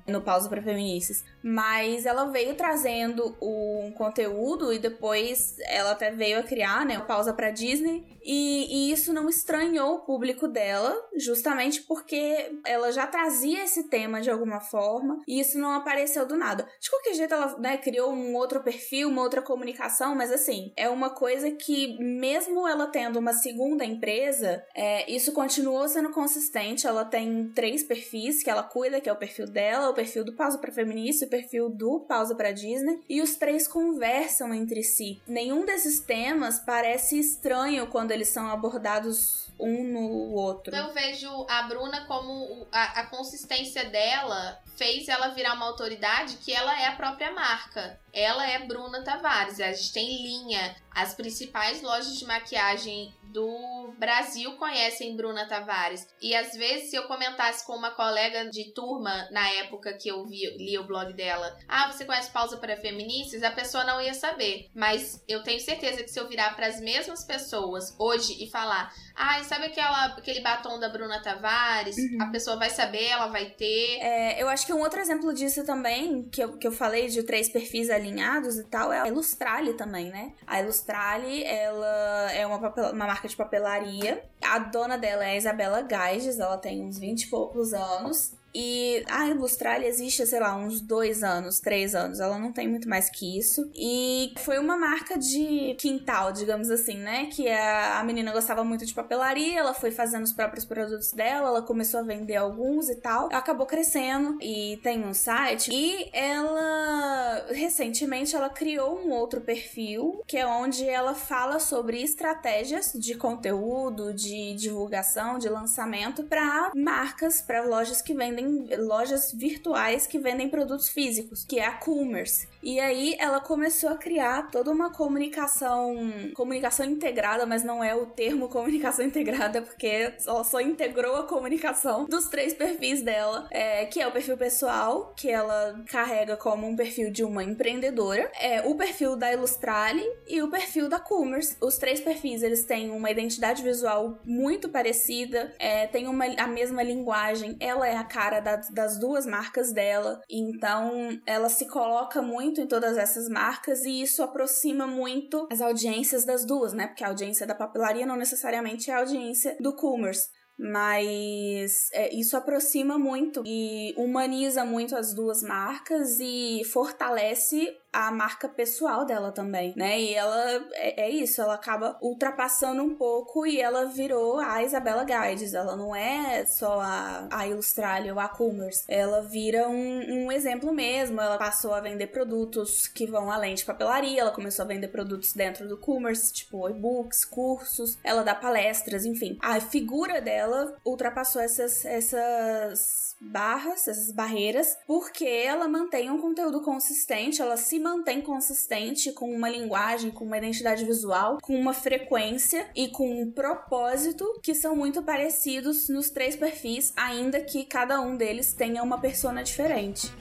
no 0.07 0.21
Pausa 0.21 0.49
para 0.49 0.61
Feministas. 0.61 1.23
Mas 1.43 2.05
ela 2.05 2.25
veio 2.25 2.55
trazendo 2.55 3.35
um 3.41 3.91
conteúdo 3.95 4.73
e 4.73 4.79
depois 4.79 5.55
ela 5.65 5.91
até 5.91 6.11
veio 6.11 6.39
a 6.39 6.43
criar, 6.43 6.85
né, 6.85 6.97
o 6.97 7.05
Pausa 7.05 7.33
para 7.33 7.51
Disney. 7.51 8.17
E, 8.29 8.89
e, 8.89 8.91
isso 8.91 9.13
não 9.13 9.29
estranhou 9.29 9.95
o 9.95 9.99
público 9.99 10.49
dela, 10.49 10.93
justamente 11.15 11.83
porque 11.83 12.59
ela 12.65 12.91
já 12.91 13.07
trazia 13.07 13.63
esse 13.63 13.87
tema 13.87 14.19
de 14.19 14.29
alguma 14.29 14.59
forma 14.59 15.21
e 15.25 15.39
isso 15.39 15.57
não 15.57 15.71
apareceu 15.71 16.25
do 16.25 16.35
nada. 16.35 16.67
De 16.81 16.89
qualquer 16.89 17.13
jeito, 17.13 17.33
ela 17.33 17.57
né, 17.57 17.77
criou 17.77 18.11
um 18.11 18.35
outro 18.35 18.61
perfil, 18.61 19.07
uma 19.07 19.21
outra 19.21 19.41
comunicação, 19.41 20.13
mas 20.13 20.29
assim, 20.29 20.73
é 20.75 20.89
uma 20.89 21.09
coisa 21.09 21.49
que, 21.51 21.97
mesmo 21.99 22.67
ela 22.67 22.87
tendo 22.87 23.17
uma 23.17 23.31
segunda 23.31 23.85
empresa, 23.85 24.61
é, 24.75 25.09
isso 25.09 25.31
continuou 25.31 25.87
sendo 25.87 26.11
consistente. 26.11 26.85
Ela 26.85 27.05
tem 27.05 27.49
três 27.55 27.83
perfis 27.83 28.43
que 28.43 28.49
ela 28.49 28.63
cuida, 28.63 28.99
que 28.99 29.07
é 29.07 29.13
o 29.13 29.17
perfil 29.17 29.46
dela, 29.49 29.89
o 29.89 29.93
perfil 29.93 30.23
do 30.23 30.33
Pausa 30.33 30.57
para 30.57 30.71
Feminista 30.71 31.25
o 31.25 31.29
perfil 31.29 31.69
do 31.69 32.01
Pausa 32.01 32.35
para 32.35 32.51
Disney, 32.51 33.01
e 33.07 33.21
os 33.21 33.35
três 33.35 33.67
conversam 33.67 34.53
entre 34.53 34.83
si. 34.83 35.21
Nenhum 35.27 35.65
desses 35.65 35.99
temas 35.99 36.59
parece 36.59 37.19
estranho 37.19 37.87
quando 37.87 38.11
eles 38.11 38.29
são 38.29 38.47
abordados 38.47 39.47
um 39.59 39.83
no 39.83 40.33
outro. 40.33 40.75
Eu 40.75 40.93
vejo 40.93 41.45
a 41.49 41.63
Bruna 41.63 42.05
como 42.05 42.67
a, 42.71 43.01
a 43.01 43.05
consistência 43.07 43.85
dela 43.85 44.61
fez 44.75 45.07
ela 45.07 45.29
virar 45.29 45.53
uma 45.53 45.65
autoridade 45.65 46.37
que 46.37 46.53
ela 46.53 46.79
é 46.79 46.87
a 46.87 46.95
própria 46.95 47.31
marca. 47.31 47.99
Ela 48.17 48.49
é 48.49 48.65
Bruna 48.65 49.03
Tavares. 49.03 49.59
A 49.59 49.71
gente 49.71 49.93
tem 49.93 50.23
linha. 50.23 50.75
As 50.89 51.13
principais 51.13 51.83
lojas 51.83 52.17
de 52.17 52.25
maquiagem 52.25 53.13
do 53.31 53.93
Brasil 53.99 54.53
conhecem 54.53 55.15
Bruna 55.15 55.47
Tavares. 55.47 56.07
E 56.19 56.35
às 56.35 56.53
vezes, 56.53 56.89
se 56.89 56.95
eu 56.95 57.03
comentasse 57.03 57.63
com 57.67 57.73
uma 57.73 57.91
colega 57.91 58.49
de 58.49 58.73
turma 58.73 59.27
na 59.29 59.47
época 59.49 59.93
que 59.93 60.09
eu 60.09 60.25
vi, 60.25 60.49
li 60.57 60.75
o 60.79 60.87
blog 60.87 61.13
dela, 61.13 61.55
ah, 61.67 61.91
você 61.91 62.03
conhece 62.03 62.31
Pausa 62.31 62.57
para 62.57 62.75
Feministas? 62.77 63.43
A 63.43 63.51
pessoa 63.51 63.83
não 63.83 64.01
ia 64.01 64.15
saber. 64.15 64.71
Mas 64.73 65.23
eu 65.27 65.43
tenho 65.43 65.59
certeza 65.59 66.01
que 66.01 66.09
se 66.09 66.19
eu 66.19 66.27
virar 66.27 66.55
para 66.55 66.65
as 66.65 66.79
mesmas 66.79 67.23
pessoas 67.23 67.95
hoje 67.99 68.43
e 68.43 68.49
falar, 68.49 68.91
ah, 69.15 69.43
sabe 69.43 69.65
aquela, 69.65 70.05
aquele 70.05 70.41
batom 70.41 70.79
da 70.79 70.89
Bruna 70.89 71.21
Tavares? 71.21 71.95
Uhum. 71.95 72.23
A 72.23 72.31
pessoa 72.31 72.57
vai 72.57 72.71
saber, 72.71 73.05
ela 73.05 73.27
vai 73.27 73.51
ter. 73.51 73.99
É, 73.99 74.41
eu 74.41 74.49
acho 74.49 74.65
que 74.65 74.73
um 74.73 74.79
outro 74.79 74.99
exemplo 74.99 75.31
disso 75.31 75.63
também, 75.63 76.23
que 76.29 76.43
eu, 76.43 76.57
que 76.57 76.65
eu 76.65 76.71
falei 76.71 77.07
de 77.07 77.21
três 77.21 77.49
perfis 77.49 77.89
alinhados 78.07 78.57
e 78.57 78.63
tal, 78.63 78.91
é 78.91 78.99
a 78.99 79.07
Ilustrale 79.07 79.73
também, 79.73 80.09
né? 80.09 80.33
A 80.45 80.61
Ilustrale, 80.61 81.43
ela 81.43 82.31
é 82.31 82.45
uma, 82.45 82.59
papel, 82.59 82.91
uma 82.91 83.05
marca 83.05 83.27
de 83.27 83.35
papelaria. 83.35 84.23
A 84.41 84.59
dona 84.59 84.97
dela 84.97 85.25
é 85.25 85.31
a 85.31 85.37
Isabela 85.37 85.81
Gaiges, 85.81 86.39
ela 86.39 86.57
tem 86.57 86.83
uns 86.83 86.97
20 86.97 87.23
e 87.23 87.27
poucos 87.29 87.73
anos. 87.73 88.33
E 88.53 89.03
a 89.07 89.27
Ilustralia 89.27 89.87
existe, 89.87 90.25
sei 90.25 90.39
lá, 90.39 90.55
uns 90.55 90.81
dois 90.81 91.23
anos, 91.23 91.59
três 91.59 91.93
anos. 91.93 92.19
Ela 92.19 92.39
não 92.39 92.51
tem 92.51 92.67
muito 92.67 92.89
mais 92.89 93.09
que 93.09 93.37
isso. 93.37 93.69
E 93.75 94.33
foi 94.37 94.57
uma 94.57 94.77
marca 94.77 95.17
de 95.17 95.75
quintal, 95.79 96.31
digamos 96.31 96.69
assim, 96.69 96.97
né? 96.97 97.27
Que 97.27 97.49
a, 97.49 97.99
a 97.99 98.03
menina 98.03 98.31
gostava 98.31 98.63
muito 98.63 98.85
de 98.85 98.93
papelaria, 98.93 99.59
ela 99.59 99.73
foi 99.73 99.91
fazendo 99.91 100.23
os 100.23 100.33
próprios 100.33 100.65
produtos 100.65 101.11
dela, 101.11 101.49
ela 101.49 101.61
começou 101.61 101.99
a 101.99 102.03
vender 102.03 102.35
alguns 102.35 102.89
e 102.89 102.95
tal. 102.95 103.29
Acabou 103.31 103.65
crescendo 103.65 104.37
e 104.41 104.79
tem 104.81 105.05
um 105.05 105.13
site. 105.13 105.69
E 105.71 106.09
ela, 106.13 107.45
recentemente, 107.49 108.35
ela 108.35 108.49
criou 108.49 108.99
um 108.99 109.11
outro 109.11 109.41
perfil, 109.41 110.21
que 110.25 110.37
é 110.37 110.45
onde 110.45 110.87
ela 110.87 111.13
fala 111.13 111.59
sobre 111.59 112.01
estratégias 112.01 112.93
de 112.93 113.15
conteúdo, 113.15 114.13
de 114.13 114.55
divulgação, 114.55 115.37
de 115.37 115.49
lançamento 115.49 116.23
para 116.23 116.71
marcas, 116.75 117.41
para 117.41 117.63
lojas 117.63 118.01
que 118.01 118.13
vendem 118.13 118.36
lojas 118.77 119.31
virtuais 119.33 120.05
que 120.05 120.19
vendem 120.19 120.49
produtos 120.49 120.89
físicos, 120.89 121.43
que 121.43 121.59
é 121.59 121.65
a 121.65 121.73
Commerce. 121.73 122.47
E 122.67 122.81
aí 122.81 123.15
ela 123.17 123.39
começou 123.39 123.89
a 123.91 123.95
criar 123.95 124.51
toda 124.51 124.69
uma 124.69 124.91
comunicação, 124.91 125.95
comunicação 126.35 126.85
integrada, 126.85 127.45
mas 127.45 127.63
não 127.63 127.81
é 127.81 127.95
o 127.95 128.07
termo 128.07 128.49
comunicação 128.51 129.05
integrada, 129.05 129.61
porque 129.61 130.11
ela 130.27 130.43
só 130.43 130.59
integrou 130.59 131.15
a 131.15 131.23
comunicação 131.23 132.03
dos 132.03 132.27
três 132.27 132.53
perfis 132.53 133.01
dela, 133.01 133.47
é, 133.51 133.85
que 133.85 134.01
é 134.01 134.05
o 134.05 134.11
perfil 134.11 134.35
pessoal, 134.35 135.13
que 135.15 135.29
ela 135.29 135.81
carrega 135.87 136.35
como 136.35 136.67
um 136.67 136.75
perfil 136.75 137.09
de 137.09 137.23
uma 137.23 137.41
empreendedora, 137.41 138.29
é 138.37 138.61
o 138.67 138.75
perfil 138.75 139.15
da 139.15 139.31
Ilustrale 139.31 140.03
e 140.27 140.41
o 140.41 140.49
perfil 140.49 140.89
da 140.89 140.99
Commerce. 140.99 141.55
Os 141.61 141.77
três 141.77 142.01
perfis 142.01 142.43
eles 142.43 142.65
têm 142.65 142.91
uma 142.91 143.09
identidade 143.09 143.63
visual 143.63 144.19
muito 144.25 144.67
parecida, 144.67 145.55
é, 145.57 145.87
tem 145.87 146.05
uma, 146.09 146.25
a 146.25 146.47
mesma 146.47 146.83
linguagem, 146.83 147.55
ela 147.61 147.87
é 147.87 147.95
a 147.95 148.03
cara 148.03 148.41
da, 148.41 148.57
das 148.57 148.99
duas 148.99 149.25
marcas 149.25 149.71
dela, 149.71 150.21
então 150.29 151.17
ela 151.25 151.47
se 151.47 151.65
coloca 151.69 152.21
muito 152.21 152.56
muito 152.57 152.61
em 152.61 152.67
todas 152.67 152.97
essas 152.97 153.29
marcas 153.29 153.83
e 153.85 154.01
isso 154.01 154.23
aproxima 154.23 154.87
muito 154.87 155.47
as 155.51 155.61
audiências 155.61 156.25
das 156.25 156.45
duas, 156.45 156.73
né? 156.73 156.87
Porque 156.87 157.03
a 157.03 157.07
audiência 157.07 157.45
da 157.45 157.53
papelaria 157.53 158.05
não 158.05 158.15
necessariamente 158.15 158.89
é 158.89 158.93
a 158.93 158.99
audiência 158.99 159.55
do 159.59 159.75
commerce. 159.75 160.29
Mas 160.59 161.91
é, 161.93 162.15
isso 162.15 162.35
aproxima 162.35 162.97
muito 162.97 163.43
e 163.45 163.93
humaniza 163.95 164.65
muito 164.65 164.95
as 164.95 165.13
duas 165.13 165.43
marcas 165.43 166.19
e 166.19 166.63
fortalece 166.65 167.71
a 167.97 168.11
marca 168.11 168.47
pessoal 168.47 169.05
dela 169.05 169.31
também, 169.31 169.73
né? 169.75 169.99
E 169.99 170.13
ela 170.13 170.67
é, 170.73 171.05
é, 171.05 171.09
isso, 171.09 171.41
ela 171.41 171.55
acaba 171.55 171.97
ultrapassando 171.99 172.83
um 172.83 172.93
pouco 172.93 173.47
e 173.47 173.59
ela 173.59 173.85
virou 173.85 174.37
a 174.39 174.61
Isabela 174.63 175.03
Guides. 175.03 175.55
Ela 175.55 175.75
não 175.75 175.95
é 175.95 176.45
só 176.45 176.79
a, 176.79 177.27
a 177.31 177.47
Ilustralia 177.47 178.13
ou 178.13 178.19
a 178.19 178.29
Commerce. 178.29 178.83
Ela 178.87 179.23
vira 179.23 179.67
um, 179.67 180.25
um 180.25 180.31
exemplo 180.31 180.71
mesmo. 180.71 181.19
Ela 181.19 181.39
passou 181.39 181.73
a 181.73 181.81
vender 181.81 182.07
produtos 182.07 182.87
que 182.87 183.07
vão 183.07 183.31
além 183.31 183.55
de 183.55 183.65
papelaria, 183.65 184.21
ela 184.21 184.31
começou 184.31 184.63
a 184.63 184.67
vender 184.67 184.89
produtos 184.89 185.33
dentro 185.33 185.67
do 185.67 185.77
commerce, 185.77 186.31
tipo 186.31 186.69
e-books, 186.69 187.25
cursos, 187.25 187.97
ela 188.03 188.23
dá 188.23 188.35
palestras, 188.35 189.05
enfim. 189.05 189.37
A 189.41 189.59
figura 189.59 190.21
dela 190.21 190.77
ultrapassou 190.85 191.41
essas, 191.41 191.83
essas 191.83 193.06
barras, 193.19 193.87
essas 193.87 194.11
barreiras, 194.11 194.77
porque 194.85 195.25
ela 195.25 195.67
mantém 195.67 196.09
um 196.09 196.19
conteúdo 196.19 196.61
consistente, 196.61 197.41
ela 197.41 197.57
se 197.57 197.79
mantém 197.79 198.21
consistente 198.21 199.11
com 199.11 199.33
uma 199.33 199.49
linguagem, 199.49 200.11
com 200.11 200.25
uma 200.25 200.37
identidade 200.37 200.85
visual, 200.85 201.39
com 201.41 201.55
uma 201.55 201.73
frequência 201.73 202.69
e 202.75 202.89
com 202.89 203.21
um 203.21 203.31
propósito 203.31 204.39
que 204.43 204.53
são 204.53 204.75
muito 204.75 205.01
parecidos 205.01 205.89
nos 205.89 206.09
três 206.09 206.35
perfis, 206.35 206.93
ainda 206.95 207.41
que 207.41 207.65
cada 207.65 207.99
um 208.01 208.15
deles 208.15 208.53
tenha 208.53 208.83
uma 208.83 208.99
persona 208.99 209.43
diferente. 209.43 210.11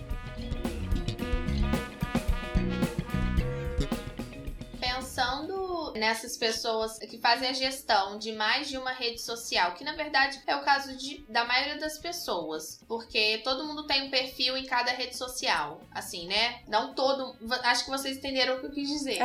Nessas 5.94 6.36
pessoas 6.36 6.98
que 6.98 7.18
fazem 7.18 7.48
a 7.48 7.52
gestão 7.52 8.18
de 8.18 8.32
mais 8.32 8.68
de 8.68 8.76
uma 8.76 8.92
rede 8.92 9.20
social, 9.20 9.74
que 9.74 9.84
na 9.84 9.94
verdade 9.94 10.40
é 10.46 10.56
o 10.56 10.62
caso 10.62 10.96
de, 10.96 11.24
da 11.28 11.44
maioria 11.44 11.78
das 11.78 11.98
pessoas, 11.98 12.80
porque 12.86 13.38
todo 13.44 13.66
mundo 13.66 13.86
tem 13.86 14.04
um 14.04 14.10
perfil 14.10 14.56
em 14.56 14.64
cada 14.64 14.92
rede 14.92 15.16
social, 15.16 15.80
assim, 15.92 16.26
né? 16.26 16.62
Não 16.68 16.94
todo. 16.94 17.36
Acho 17.62 17.84
que 17.84 17.90
vocês 17.90 18.16
entenderam 18.16 18.56
o 18.56 18.60
que 18.60 18.66
eu 18.66 18.72
quis 18.72 18.88
dizer. 18.88 19.18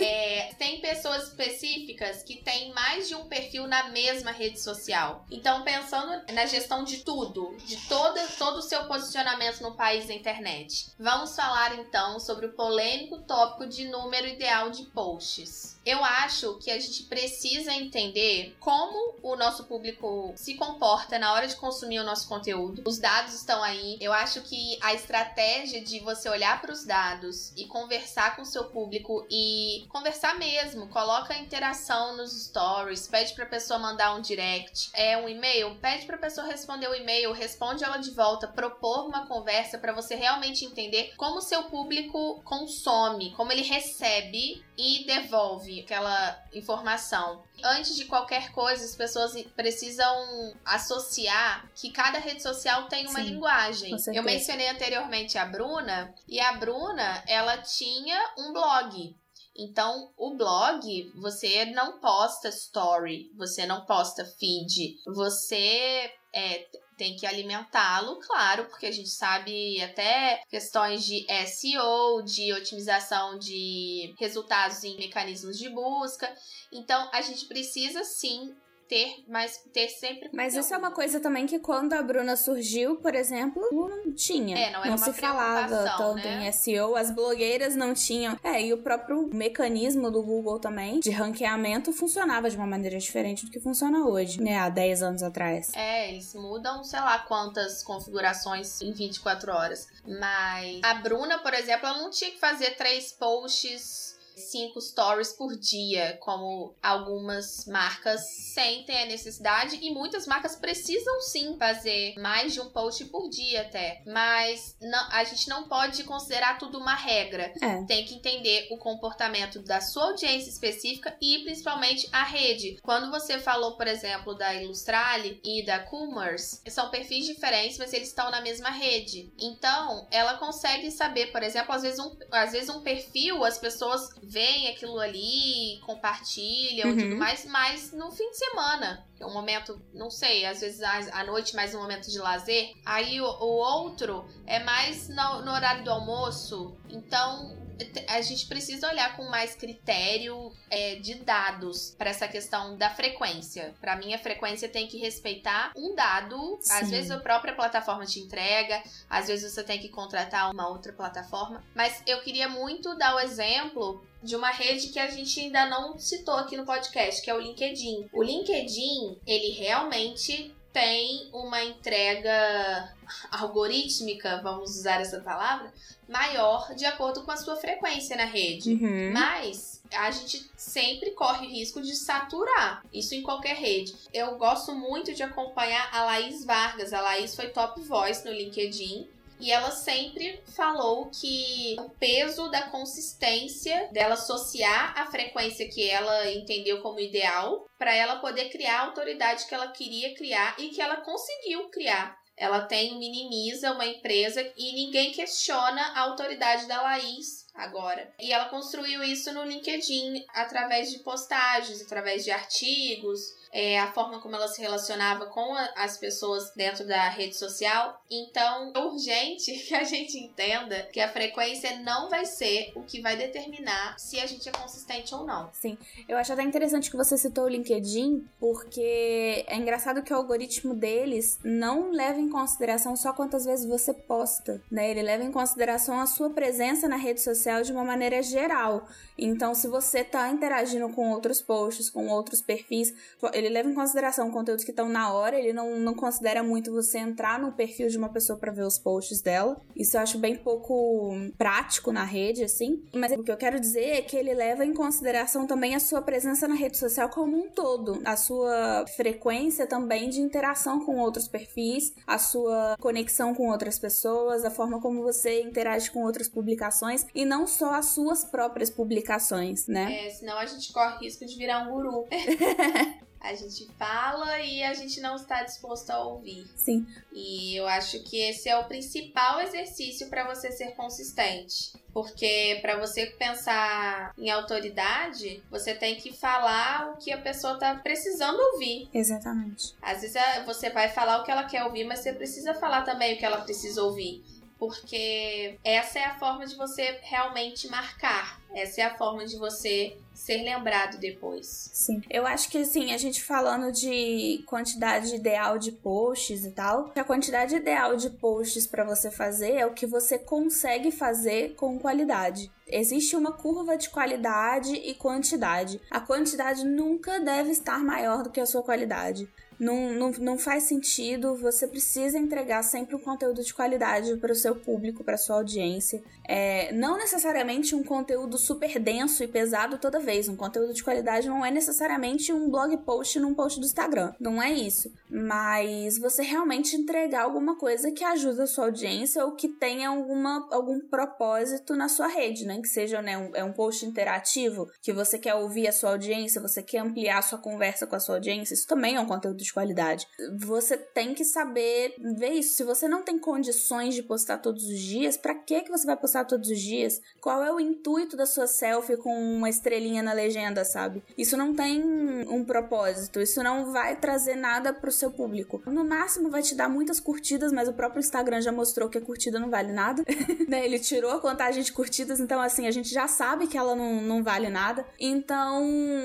é, 0.00 0.52
tem 0.58 0.80
pessoas 0.80 1.28
específicas 1.28 2.22
que 2.22 2.42
têm 2.42 2.72
mais 2.72 3.08
de 3.08 3.14
um 3.14 3.26
perfil 3.26 3.66
na 3.66 3.88
mesma 3.90 4.30
rede 4.30 4.60
social. 4.60 5.24
Então, 5.30 5.62
pensando 5.62 6.22
na 6.32 6.46
gestão 6.46 6.84
de 6.84 6.98
tudo, 6.98 7.56
de 7.64 7.76
todo, 7.88 8.18
todo 8.38 8.58
o 8.58 8.62
seu 8.62 8.84
posicionamento 8.86 9.60
no 9.60 9.74
país 9.74 10.06
da 10.06 10.14
internet, 10.14 10.90
vamos 10.98 11.34
falar 11.34 11.78
então 11.78 12.18
sobre 12.18 12.46
o 12.46 12.52
polêmico 12.52 13.18
tópico 13.22 13.66
de 13.66 13.88
número 13.88 14.26
ideal 14.26 14.70
de 14.70 14.84
posts. 14.86 15.78
Eu 15.84 15.93
eu 15.94 16.04
acho 16.04 16.58
que 16.58 16.70
a 16.70 16.78
gente 16.78 17.04
precisa 17.04 17.72
entender 17.72 18.56
como 18.58 19.14
o 19.22 19.36
nosso 19.36 19.64
público 19.64 20.32
se 20.36 20.54
comporta 20.54 21.18
na 21.18 21.32
hora 21.32 21.46
de 21.46 21.54
consumir 21.54 22.00
o 22.00 22.04
nosso 22.04 22.28
conteúdo. 22.28 22.82
Os 22.84 22.98
dados 22.98 23.32
estão 23.32 23.62
aí. 23.62 23.96
Eu 24.00 24.12
acho 24.12 24.42
que 24.42 24.76
a 24.82 24.92
estratégia 24.92 25.80
de 25.82 26.00
você 26.00 26.28
olhar 26.28 26.60
para 26.60 26.72
os 26.72 26.84
dados 26.84 27.52
e 27.56 27.66
conversar 27.66 28.34
com 28.34 28.42
o 28.42 28.46
seu 28.46 28.64
público 28.64 29.24
e 29.30 29.86
conversar 29.88 30.36
mesmo, 30.36 30.88
coloca 30.88 31.38
interação 31.38 32.16
nos 32.16 32.32
stories, 32.46 33.06
pede 33.06 33.32
para 33.34 33.44
a 33.44 33.48
pessoa 33.48 33.78
mandar 33.78 34.16
um 34.16 34.20
direct, 34.20 34.90
é 34.92 35.16
um 35.16 35.28
e-mail, 35.28 35.76
pede 35.76 36.06
para 36.06 36.16
a 36.16 36.20
pessoa 36.20 36.46
responder 36.46 36.88
o 36.88 36.94
e-mail, 36.94 37.32
responde 37.32 37.84
ela 37.84 37.98
de 37.98 38.10
volta, 38.10 38.48
propor 38.48 39.06
uma 39.06 39.26
conversa 39.26 39.78
para 39.78 39.92
você 39.92 40.16
realmente 40.16 40.64
entender 40.64 41.12
como 41.16 41.38
o 41.38 41.42
seu 41.42 41.64
público 41.64 42.42
consome, 42.44 43.32
como 43.32 43.52
ele 43.52 43.62
recebe 43.62 44.64
e 44.76 45.04
devolve 45.06 45.83
aquela 45.84 46.42
informação. 46.52 47.44
Antes 47.62 47.94
de 47.94 48.06
qualquer 48.06 48.50
coisa, 48.52 48.84
as 48.84 48.96
pessoas 48.96 49.40
precisam 49.54 50.54
associar 50.64 51.70
que 51.74 51.90
cada 51.90 52.18
rede 52.18 52.42
social 52.42 52.88
tem 52.88 53.06
uma 53.06 53.20
Sim, 53.20 53.30
linguagem. 53.30 53.96
Eu 54.12 54.22
mencionei 54.22 54.68
anteriormente 54.68 55.38
a 55.38 55.44
Bruna, 55.44 56.12
e 56.26 56.40
a 56.40 56.52
Bruna, 56.54 57.22
ela 57.28 57.58
tinha 57.58 58.34
um 58.38 58.52
blog. 58.52 59.14
Então, 59.56 60.12
o 60.16 60.36
blog, 60.36 61.12
você 61.14 61.66
não 61.66 62.00
posta 62.00 62.48
story, 62.48 63.30
você 63.36 63.64
não 63.64 63.84
posta 63.84 64.24
feed, 64.24 64.96
você 65.06 66.10
é, 66.34 66.66
tem 66.96 67.16
que 67.16 67.26
alimentá-lo, 67.26 68.18
claro, 68.20 68.66
porque 68.66 68.86
a 68.86 68.92
gente 68.92 69.08
sabe 69.08 69.80
até 69.82 70.42
questões 70.48 71.04
de 71.04 71.26
SEO, 71.46 72.22
de 72.22 72.52
otimização 72.52 73.38
de 73.38 74.14
resultados 74.18 74.84
em 74.84 74.96
mecanismos 74.96 75.58
de 75.58 75.68
busca. 75.68 76.32
Então, 76.72 77.08
a 77.12 77.20
gente 77.20 77.46
precisa 77.46 78.04
sim 78.04 78.54
ter, 78.94 79.24
mas 79.26 79.60
ter 79.72 79.88
sempre. 79.88 80.30
Mas 80.32 80.54
isso 80.54 80.72
é 80.72 80.78
uma 80.78 80.92
coisa 80.92 81.18
também 81.18 81.46
que 81.46 81.58
quando 81.58 81.94
a 81.94 82.02
Bruna 82.02 82.36
surgiu, 82.36 82.94
por 82.96 83.12
exemplo, 83.12 83.60
não 83.72 84.14
tinha. 84.14 84.56
É, 84.56 84.70
não 84.70 84.80
era 84.80 84.90
não 84.90 84.98
se 84.98 85.12
falava 85.12 85.84
tanto 85.96 86.14
né? 86.18 86.46
em 86.46 86.52
SEO, 86.52 86.94
as 86.94 87.10
blogueiras 87.10 87.74
não 87.74 87.92
tinham. 87.92 88.38
É, 88.44 88.62
e 88.62 88.72
o 88.72 88.78
próprio 88.78 89.28
mecanismo 89.34 90.12
do 90.12 90.22
Google 90.22 90.60
também 90.60 91.00
de 91.00 91.10
ranqueamento 91.10 91.92
funcionava 91.92 92.48
de 92.48 92.56
uma 92.56 92.66
maneira 92.66 92.96
diferente 92.96 93.44
do 93.44 93.50
que 93.50 93.58
funciona 93.58 94.06
hoje, 94.06 94.40
né? 94.40 94.58
Há 94.58 94.68
10 94.68 95.02
anos 95.02 95.22
atrás. 95.24 95.72
É, 95.74 96.10
eles 96.10 96.32
mudam, 96.34 96.84
sei 96.84 97.00
lá 97.00 97.18
quantas 97.18 97.82
configurações 97.82 98.80
em 98.80 98.92
24 98.92 99.50
horas. 99.50 99.88
Mas 100.06 100.80
a 100.84 100.94
Bruna, 100.94 101.38
por 101.38 101.52
exemplo, 101.52 101.88
ela 101.88 101.98
não 101.98 102.10
tinha 102.10 102.30
que 102.30 102.38
fazer 102.38 102.76
três 102.76 103.10
posts 103.10 104.13
cinco 104.36 104.80
stories 104.80 105.32
por 105.32 105.56
dia, 105.56 106.18
como 106.20 106.74
algumas 106.82 107.66
marcas 107.66 108.20
sentem 108.52 109.02
a 109.02 109.06
necessidade 109.06 109.78
e 109.80 109.90
muitas 109.92 110.26
marcas 110.26 110.56
precisam 110.56 111.20
sim 111.20 111.56
fazer 111.58 112.14
mais 112.18 112.52
de 112.52 112.60
um 112.60 112.70
post 112.70 113.04
por 113.06 113.28
dia 113.28 113.62
até. 113.62 114.02
Mas 114.06 114.76
não, 114.80 115.10
a 115.10 115.24
gente 115.24 115.48
não 115.48 115.68
pode 115.68 116.04
considerar 116.04 116.58
tudo 116.58 116.78
uma 116.78 116.94
regra. 116.94 117.52
É. 117.60 117.84
Tem 117.84 118.04
que 118.04 118.14
entender 118.14 118.68
o 118.70 118.78
comportamento 118.78 119.62
da 119.62 119.80
sua 119.80 120.04
audiência 120.04 120.50
específica 120.50 121.16
e 121.20 121.40
principalmente 121.44 122.08
a 122.12 122.24
rede. 122.24 122.78
Quando 122.82 123.10
você 123.10 123.38
falou, 123.38 123.76
por 123.76 123.86
exemplo, 123.86 124.34
da 124.34 124.54
Illustrale 124.54 125.40
e 125.44 125.64
da 125.64 125.80
Coomers, 125.80 126.62
são 126.68 126.90
perfis 126.90 127.26
diferentes, 127.26 127.78
mas 127.78 127.92
eles 127.92 128.08
estão 128.08 128.30
na 128.30 128.40
mesma 128.40 128.70
rede. 128.70 129.32
Então, 129.38 130.06
ela 130.10 130.38
consegue 130.38 130.90
saber, 130.90 131.32
por 131.32 131.42
exemplo, 131.42 131.72
às 131.72 131.82
vezes 131.82 131.98
um, 131.98 132.16
às 132.30 132.52
vezes 132.52 132.68
um 132.68 132.82
perfil 132.82 133.44
as 133.44 133.58
pessoas 133.58 134.08
veem 134.24 134.68
aquilo 134.68 134.98
ali, 134.98 135.80
compartilham 135.84 136.90
uhum. 136.90 136.96
tudo 136.96 137.16
mais, 137.16 137.44
mas 137.46 137.92
no 137.92 138.10
fim 138.10 138.30
de 138.30 138.38
semana, 138.38 139.06
é 139.18 139.26
um 139.26 139.32
momento, 139.32 139.80
não 139.92 140.10
sei, 140.10 140.44
às 140.44 140.60
vezes 140.60 140.82
à 140.82 141.24
noite 141.24 141.54
mais 141.54 141.74
um 141.74 141.80
momento 141.80 142.10
de 142.10 142.18
lazer, 142.18 142.72
aí 142.84 143.20
o, 143.20 143.24
o 143.24 143.46
outro 143.46 144.24
é 144.46 144.62
mais 144.62 145.08
no, 145.08 145.42
no 145.42 145.52
horário 145.52 145.84
do 145.84 145.90
almoço, 145.90 146.76
então 146.88 147.63
a 148.08 148.20
gente 148.20 148.46
precisa 148.46 148.88
olhar 148.88 149.16
com 149.16 149.24
mais 149.24 149.54
critério 149.54 150.52
é, 150.70 150.96
de 150.96 151.14
dados 151.16 151.94
para 151.96 152.10
essa 152.10 152.28
questão 152.28 152.76
da 152.76 152.90
frequência. 152.90 153.74
Para 153.80 153.96
mim, 153.96 154.14
a 154.14 154.18
frequência 154.18 154.68
tem 154.68 154.86
que 154.86 154.98
respeitar 154.98 155.72
um 155.76 155.94
dado. 155.94 156.58
Sim. 156.60 156.72
Às 156.72 156.90
vezes 156.90 157.10
a 157.10 157.18
própria 157.18 157.54
plataforma 157.54 158.04
te 158.04 158.20
entrega, 158.20 158.82
às 159.08 159.26
vezes 159.26 159.52
você 159.52 159.62
tem 159.62 159.78
que 159.78 159.88
contratar 159.88 160.50
uma 160.50 160.68
outra 160.68 160.92
plataforma. 160.92 161.62
Mas 161.74 162.02
eu 162.06 162.20
queria 162.22 162.48
muito 162.48 162.96
dar 162.96 163.16
o 163.16 163.20
exemplo 163.20 164.04
de 164.22 164.34
uma 164.34 164.50
rede 164.50 164.88
que 164.88 164.98
a 164.98 165.10
gente 165.10 165.38
ainda 165.38 165.66
não 165.66 165.98
citou 165.98 166.36
aqui 166.36 166.56
no 166.56 166.64
podcast, 166.64 167.22
que 167.22 167.30
é 167.30 167.34
o 167.34 167.40
LinkedIn. 167.40 168.08
O 168.12 168.22
LinkedIn, 168.22 169.18
ele 169.26 169.50
realmente 169.50 170.54
tem 170.74 171.30
uma 171.32 171.62
entrega 171.62 172.92
algorítmica, 173.30 174.40
vamos 174.42 174.70
usar 174.70 175.00
essa 175.00 175.20
palavra, 175.20 175.72
maior 176.08 176.74
de 176.74 176.84
acordo 176.84 177.22
com 177.22 177.30
a 177.30 177.36
sua 177.36 177.54
frequência 177.54 178.16
na 178.16 178.24
rede. 178.24 178.72
Uhum. 178.72 179.12
Mas 179.12 179.80
a 179.92 180.10
gente 180.10 180.50
sempre 180.56 181.12
corre 181.12 181.46
o 181.46 181.50
risco 181.50 181.80
de 181.80 181.94
saturar. 181.94 182.84
Isso 182.92 183.14
em 183.14 183.22
qualquer 183.22 183.54
rede. 183.54 183.94
Eu 184.12 184.36
gosto 184.36 184.74
muito 184.74 185.14
de 185.14 185.22
acompanhar 185.22 185.88
a 185.92 186.04
Laís 186.06 186.44
Vargas. 186.44 186.92
A 186.92 187.00
Laís 187.00 187.36
foi 187.36 187.50
top 187.50 187.80
voice 187.80 188.24
no 188.24 188.32
LinkedIn. 188.32 189.08
E 189.44 189.52
ela 189.52 189.70
sempre 189.70 190.42
falou 190.56 191.10
que 191.10 191.76
o 191.78 191.90
peso 191.90 192.48
da 192.48 192.62
consistência 192.70 193.90
dela 193.92 194.14
associar 194.14 194.98
a 194.98 195.04
frequência 195.04 195.68
que 195.68 195.86
ela 195.86 196.30
entendeu 196.32 196.80
como 196.80 196.98
ideal 196.98 197.66
para 197.76 197.94
ela 197.94 198.20
poder 198.20 198.48
criar 198.48 198.78
a 198.78 198.84
autoridade 198.86 199.46
que 199.46 199.54
ela 199.54 199.68
queria 199.68 200.14
criar 200.14 200.56
e 200.58 200.70
que 200.70 200.80
ela 200.80 200.96
conseguiu 201.02 201.68
criar. 201.68 202.16
Ela 202.34 202.62
tem 202.62 202.98
minimiza 202.98 203.72
uma 203.72 203.84
empresa 203.84 204.40
e 204.56 204.72
ninguém 204.72 205.12
questiona 205.12 205.82
a 205.94 206.00
autoridade 206.00 206.66
da 206.66 206.80
Laís 206.80 207.44
agora. 207.54 208.12
E 208.18 208.32
ela 208.32 208.48
construiu 208.48 209.04
isso 209.04 209.30
no 209.32 209.44
LinkedIn 209.44 210.24
através 210.30 210.90
de 210.90 211.00
postagens, 211.00 211.82
através 211.82 212.24
de 212.24 212.30
artigos, 212.30 213.20
é, 213.54 213.78
a 213.78 213.92
forma 213.92 214.20
como 214.20 214.34
ela 214.34 214.48
se 214.48 214.60
relacionava 214.60 215.26
com 215.26 215.54
a, 215.54 215.70
as 215.76 215.96
pessoas 215.96 216.52
dentro 216.56 216.84
da 216.84 217.08
rede 217.08 217.36
social. 217.36 218.02
Então, 218.10 218.72
é 218.74 218.78
urgente 218.80 219.52
que 219.64 219.74
a 219.74 219.84
gente 219.84 220.18
entenda 220.18 220.82
que 220.92 221.00
a 221.00 221.08
frequência 221.08 221.78
não 221.78 222.10
vai 222.10 222.26
ser 222.26 222.72
o 222.74 222.82
que 222.82 223.00
vai 223.00 223.16
determinar 223.16 223.96
se 223.96 224.18
a 224.18 224.26
gente 224.26 224.48
é 224.48 224.52
consistente 224.52 225.14
ou 225.14 225.24
não. 225.24 225.48
Sim, 225.52 225.78
eu 226.08 226.18
acho 226.18 226.32
até 226.32 226.42
interessante 226.42 226.90
que 226.90 226.96
você 226.96 227.16
citou 227.16 227.44
o 227.44 227.48
LinkedIn, 227.48 228.26
porque 228.40 229.44
é 229.46 229.56
engraçado 229.56 230.02
que 230.02 230.12
o 230.12 230.16
algoritmo 230.16 230.74
deles 230.74 231.38
não 231.44 231.92
leva 231.92 232.18
em 232.18 232.28
consideração 232.28 232.96
só 232.96 233.12
quantas 233.12 233.44
vezes 233.44 233.64
você 233.64 233.94
posta, 233.94 234.60
né? 234.68 234.90
Ele 234.90 235.02
leva 235.02 235.22
em 235.22 235.30
consideração 235.30 236.00
a 236.00 236.06
sua 236.06 236.30
presença 236.30 236.88
na 236.88 236.96
rede 236.96 237.20
social 237.20 237.62
de 237.62 237.70
uma 237.70 237.84
maneira 237.84 238.20
geral. 238.20 238.88
Então, 239.16 239.54
se 239.54 239.68
você 239.68 240.02
tá 240.02 240.28
interagindo 240.28 240.88
com 240.88 241.10
outros 241.10 241.40
posts, 241.40 241.88
com 241.88 242.08
outros 242.08 242.42
perfis, 242.42 242.92
ele 243.32 243.43
leva 243.48 243.68
em 243.68 243.74
consideração 243.74 244.30
conteúdos 244.30 244.64
que 244.64 244.70
estão 244.70 244.88
na 244.88 245.12
hora, 245.12 245.38
ele 245.38 245.52
não, 245.52 245.78
não 245.78 245.94
considera 245.94 246.42
muito 246.42 246.72
você 246.72 246.98
entrar 246.98 247.38
no 247.38 247.52
perfil 247.52 247.88
de 247.88 247.98
uma 247.98 248.08
pessoa 248.08 248.38
para 248.38 248.52
ver 248.52 248.64
os 248.64 248.78
posts 248.78 249.20
dela. 249.20 249.60
Isso 249.74 249.96
eu 249.96 250.00
acho 250.00 250.18
bem 250.18 250.36
pouco 250.36 251.12
prático 251.36 251.92
na 251.92 252.04
rede, 252.04 252.44
assim. 252.44 252.82
Mas 252.94 253.12
o 253.12 253.22
que 253.22 253.30
eu 253.30 253.36
quero 253.36 253.60
dizer 253.60 253.84
é 253.84 254.02
que 254.02 254.16
ele 254.16 254.34
leva 254.34 254.64
em 254.64 254.74
consideração 254.74 255.46
também 255.46 255.74
a 255.74 255.80
sua 255.80 256.02
presença 256.02 256.46
na 256.48 256.54
rede 256.54 256.76
social 256.76 257.08
como 257.08 257.36
um 257.36 257.48
todo, 257.48 258.00
a 258.04 258.16
sua 258.16 258.84
frequência 258.96 259.66
também 259.66 260.08
de 260.08 260.20
interação 260.20 260.84
com 260.84 260.98
outros 260.98 261.28
perfis, 261.28 261.92
a 262.06 262.18
sua 262.18 262.76
conexão 262.80 263.34
com 263.34 263.48
outras 263.48 263.78
pessoas, 263.78 264.44
a 264.44 264.50
forma 264.50 264.80
como 264.80 265.02
você 265.02 265.42
interage 265.42 265.90
com 265.90 266.04
outras 266.04 266.28
publicações 266.28 267.06
e 267.14 267.24
não 267.24 267.46
só 267.46 267.74
as 267.74 267.86
suas 267.86 268.24
próprias 268.24 268.70
publicações, 268.70 269.66
né? 269.66 270.06
É, 270.06 270.10
senão 270.10 270.38
a 270.38 270.46
gente 270.46 270.72
corre 270.72 271.04
risco 271.04 271.24
de 271.24 271.36
virar 271.36 271.66
um 271.66 271.72
guru. 271.72 272.06
A 273.24 273.34
gente 273.34 273.66
fala 273.78 274.38
e 274.40 274.62
a 274.62 274.74
gente 274.74 275.00
não 275.00 275.16
está 275.16 275.42
disposto 275.42 275.88
a 275.88 276.04
ouvir. 276.04 276.46
Sim. 276.54 276.86
E 277.10 277.56
eu 277.56 277.66
acho 277.66 278.02
que 278.02 278.18
esse 278.18 278.50
é 278.50 278.58
o 278.58 278.64
principal 278.64 279.40
exercício 279.40 280.10
para 280.10 280.26
você 280.26 280.52
ser 280.52 280.72
consistente. 280.72 281.72
Porque 281.90 282.58
para 282.60 282.78
você 282.78 283.06
pensar 283.06 284.12
em 284.18 284.28
autoridade, 284.28 285.42
você 285.50 285.74
tem 285.74 285.94
que 285.94 286.12
falar 286.12 286.92
o 286.92 286.98
que 286.98 287.10
a 287.12 287.18
pessoa 287.18 287.58
tá 287.58 287.74
precisando 287.76 288.38
ouvir. 288.52 288.90
Exatamente. 288.92 289.72
Às 289.80 290.02
vezes 290.02 290.16
é, 290.16 290.44
você 290.44 290.68
vai 290.68 290.90
falar 290.90 291.22
o 291.22 291.24
que 291.24 291.30
ela 291.30 291.44
quer 291.44 291.64
ouvir, 291.64 291.84
mas 291.84 292.00
você 292.00 292.12
precisa 292.12 292.52
falar 292.52 292.82
também 292.82 293.14
o 293.14 293.18
que 293.18 293.24
ela 293.24 293.40
precisa 293.40 293.82
ouvir 293.82 294.22
porque 294.58 295.58
essa 295.62 295.98
é 295.98 296.04
a 296.04 296.18
forma 296.18 296.46
de 296.46 296.54
você 296.54 296.98
realmente 297.02 297.68
marcar 297.68 298.40
Essa 298.54 298.82
é 298.82 298.84
a 298.84 298.96
forma 298.96 299.26
de 299.26 299.36
você 299.36 299.98
ser 300.14 300.42
lembrado 300.42 300.98
depois. 300.98 301.70
Sim. 301.72 302.00
Eu 302.08 302.26
acho 302.26 302.48
que 302.48 302.58
assim, 302.58 302.92
a 302.92 302.98
gente 302.98 303.22
falando 303.22 303.72
de 303.72 304.42
quantidade 304.46 305.14
ideal 305.14 305.58
de 305.58 305.72
posts 305.72 306.44
e 306.44 306.50
tal, 306.52 306.92
a 306.94 307.04
quantidade 307.04 307.56
ideal 307.56 307.96
de 307.96 308.08
posts 308.10 308.66
para 308.66 308.84
você 308.84 309.10
fazer 309.10 309.52
é 309.52 309.66
o 309.66 309.74
que 309.74 309.86
você 309.86 310.18
consegue 310.18 310.90
fazer 310.90 311.54
com 311.54 311.78
qualidade. 311.78 312.50
Existe 312.66 313.14
uma 313.14 313.32
curva 313.32 313.76
de 313.76 313.90
qualidade 313.90 314.74
e 314.74 314.94
quantidade. 314.94 315.80
A 315.90 316.00
quantidade 316.00 316.64
nunca 316.64 317.20
deve 317.20 317.50
estar 317.50 317.78
maior 317.78 318.22
do 318.22 318.30
que 318.30 318.40
a 318.40 318.46
sua 318.46 318.62
qualidade. 318.62 319.28
Não, 319.58 319.92
não, 319.92 320.10
não 320.12 320.38
faz 320.38 320.64
sentido. 320.64 321.36
Você 321.36 321.66
precisa 321.66 322.18
entregar 322.18 322.62
sempre 322.62 322.96
um 322.96 322.98
conteúdo 322.98 323.42
de 323.42 323.54
qualidade 323.54 324.16
para 324.16 324.32
o 324.32 324.36
seu 324.36 324.56
público, 324.56 325.04
para 325.04 325.16
sua 325.16 325.36
audiência. 325.36 326.02
É, 326.26 326.72
não 326.72 326.96
necessariamente 326.96 327.74
um 327.74 327.84
conteúdo 327.84 328.38
super 328.38 328.78
denso 328.78 329.22
e 329.22 329.28
pesado 329.28 329.78
toda 329.78 330.00
vez. 330.04 330.28
Um 330.28 330.36
conteúdo 330.36 330.72
de 330.72 330.84
qualidade 330.84 331.28
não 331.28 331.44
é 331.44 331.50
necessariamente 331.50 332.32
um 332.32 332.50
blog 332.50 332.76
post 332.78 333.18
num 333.18 333.34
post 333.34 333.58
do 333.58 333.66
Instagram. 333.66 334.12
Não 334.20 334.42
é 334.42 334.52
isso. 334.52 334.92
Mas 335.10 335.98
você 335.98 336.22
realmente 336.22 336.76
entregar 336.76 337.22
alguma 337.22 337.56
coisa 337.56 337.90
que 337.90 338.04
ajude 338.04 338.42
a 338.42 338.46
sua 338.46 338.66
audiência 338.66 339.24
ou 339.24 339.32
que 339.32 339.48
tenha 339.48 339.88
alguma, 339.88 340.48
algum 340.50 340.80
propósito 340.80 341.74
na 341.74 341.88
sua 341.88 342.06
rede, 342.06 342.44
né? 342.44 342.60
Que 342.60 342.68
seja 342.68 343.00
né, 343.00 343.16
um, 343.16 343.30
é 343.34 343.44
um 343.44 343.52
post 343.52 343.86
interativo, 343.86 344.68
que 344.82 344.92
você 344.92 345.18
quer 345.18 345.34
ouvir 345.34 345.68
a 345.68 345.72
sua 345.72 345.90
audiência, 345.90 346.40
você 346.40 346.62
quer 346.62 346.78
ampliar 346.78 347.18
a 347.18 347.22
sua 347.22 347.38
conversa 347.38 347.86
com 347.86 347.96
a 347.96 348.00
sua 348.00 348.16
audiência. 348.16 348.54
Isso 348.54 348.66
também 348.66 348.96
é 348.96 349.00
um 349.00 349.06
conteúdo 349.06 349.42
de 349.42 349.52
qualidade. 349.52 350.06
Você 350.38 350.76
tem 350.76 351.14
que 351.14 351.24
saber 351.24 351.94
ver 352.16 352.30
isso. 352.30 352.56
Se 352.56 352.64
você 352.64 352.88
não 352.88 353.02
tem 353.02 353.18
condições 353.18 353.94
de 353.94 354.02
postar 354.02 354.38
todos 354.38 354.64
os 354.64 354.78
dias, 354.78 355.16
para 355.16 355.34
que 355.34 355.62
que 355.62 355.70
você 355.70 355.86
vai 355.86 355.96
postar 355.96 356.24
todos 356.24 356.50
os 356.50 356.60
dias? 356.60 357.00
Qual 357.20 357.42
é 357.42 357.52
o 357.52 357.60
intuito 357.60 358.16
da 358.16 358.26
sua 358.26 358.46
selfie 358.46 358.96
com 358.96 359.14
uma 359.14 359.48
estrelinha 359.48 359.93
na 360.02 360.12
legenda, 360.12 360.64
sabe? 360.64 361.02
Isso 361.16 361.36
não 361.36 361.54
tem 361.54 361.82
um 362.28 362.44
propósito, 362.44 363.20
isso 363.20 363.42
não 363.42 363.72
vai 363.72 363.96
trazer 363.96 364.36
nada 364.36 364.72
pro 364.72 364.92
seu 364.92 365.10
público. 365.10 365.62
No 365.66 365.84
máximo 365.84 366.30
vai 366.30 366.42
te 366.42 366.54
dar 366.54 366.68
muitas 366.68 367.00
curtidas, 367.00 367.52
mas 367.52 367.68
o 367.68 367.72
próprio 367.72 368.00
Instagram 368.00 368.40
já 368.40 368.52
mostrou 368.52 368.88
que 368.88 368.98
a 368.98 369.00
curtida 369.00 369.38
não 369.38 369.50
vale 369.50 369.72
nada, 369.72 370.04
né? 370.48 370.64
Ele 370.64 370.78
tirou 370.78 371.10
a 371.10 371.20
contagem 371.20 371.62
de 371.62 371.72
curtidas, 371.72 372.20
então 372.20 372.40
assim, 372.40 372.66
a 372.66 372.70
gente 372.70 372.88
já 372.88 373.08
sabe 373.08 373.46
que 373.46 373.58
ela 373.58 373.74
não, 373.74 374.00
não 374.00 374.22
vale 374.22 374.48
nada. 374.48 374.86
Então, 374.98 375.62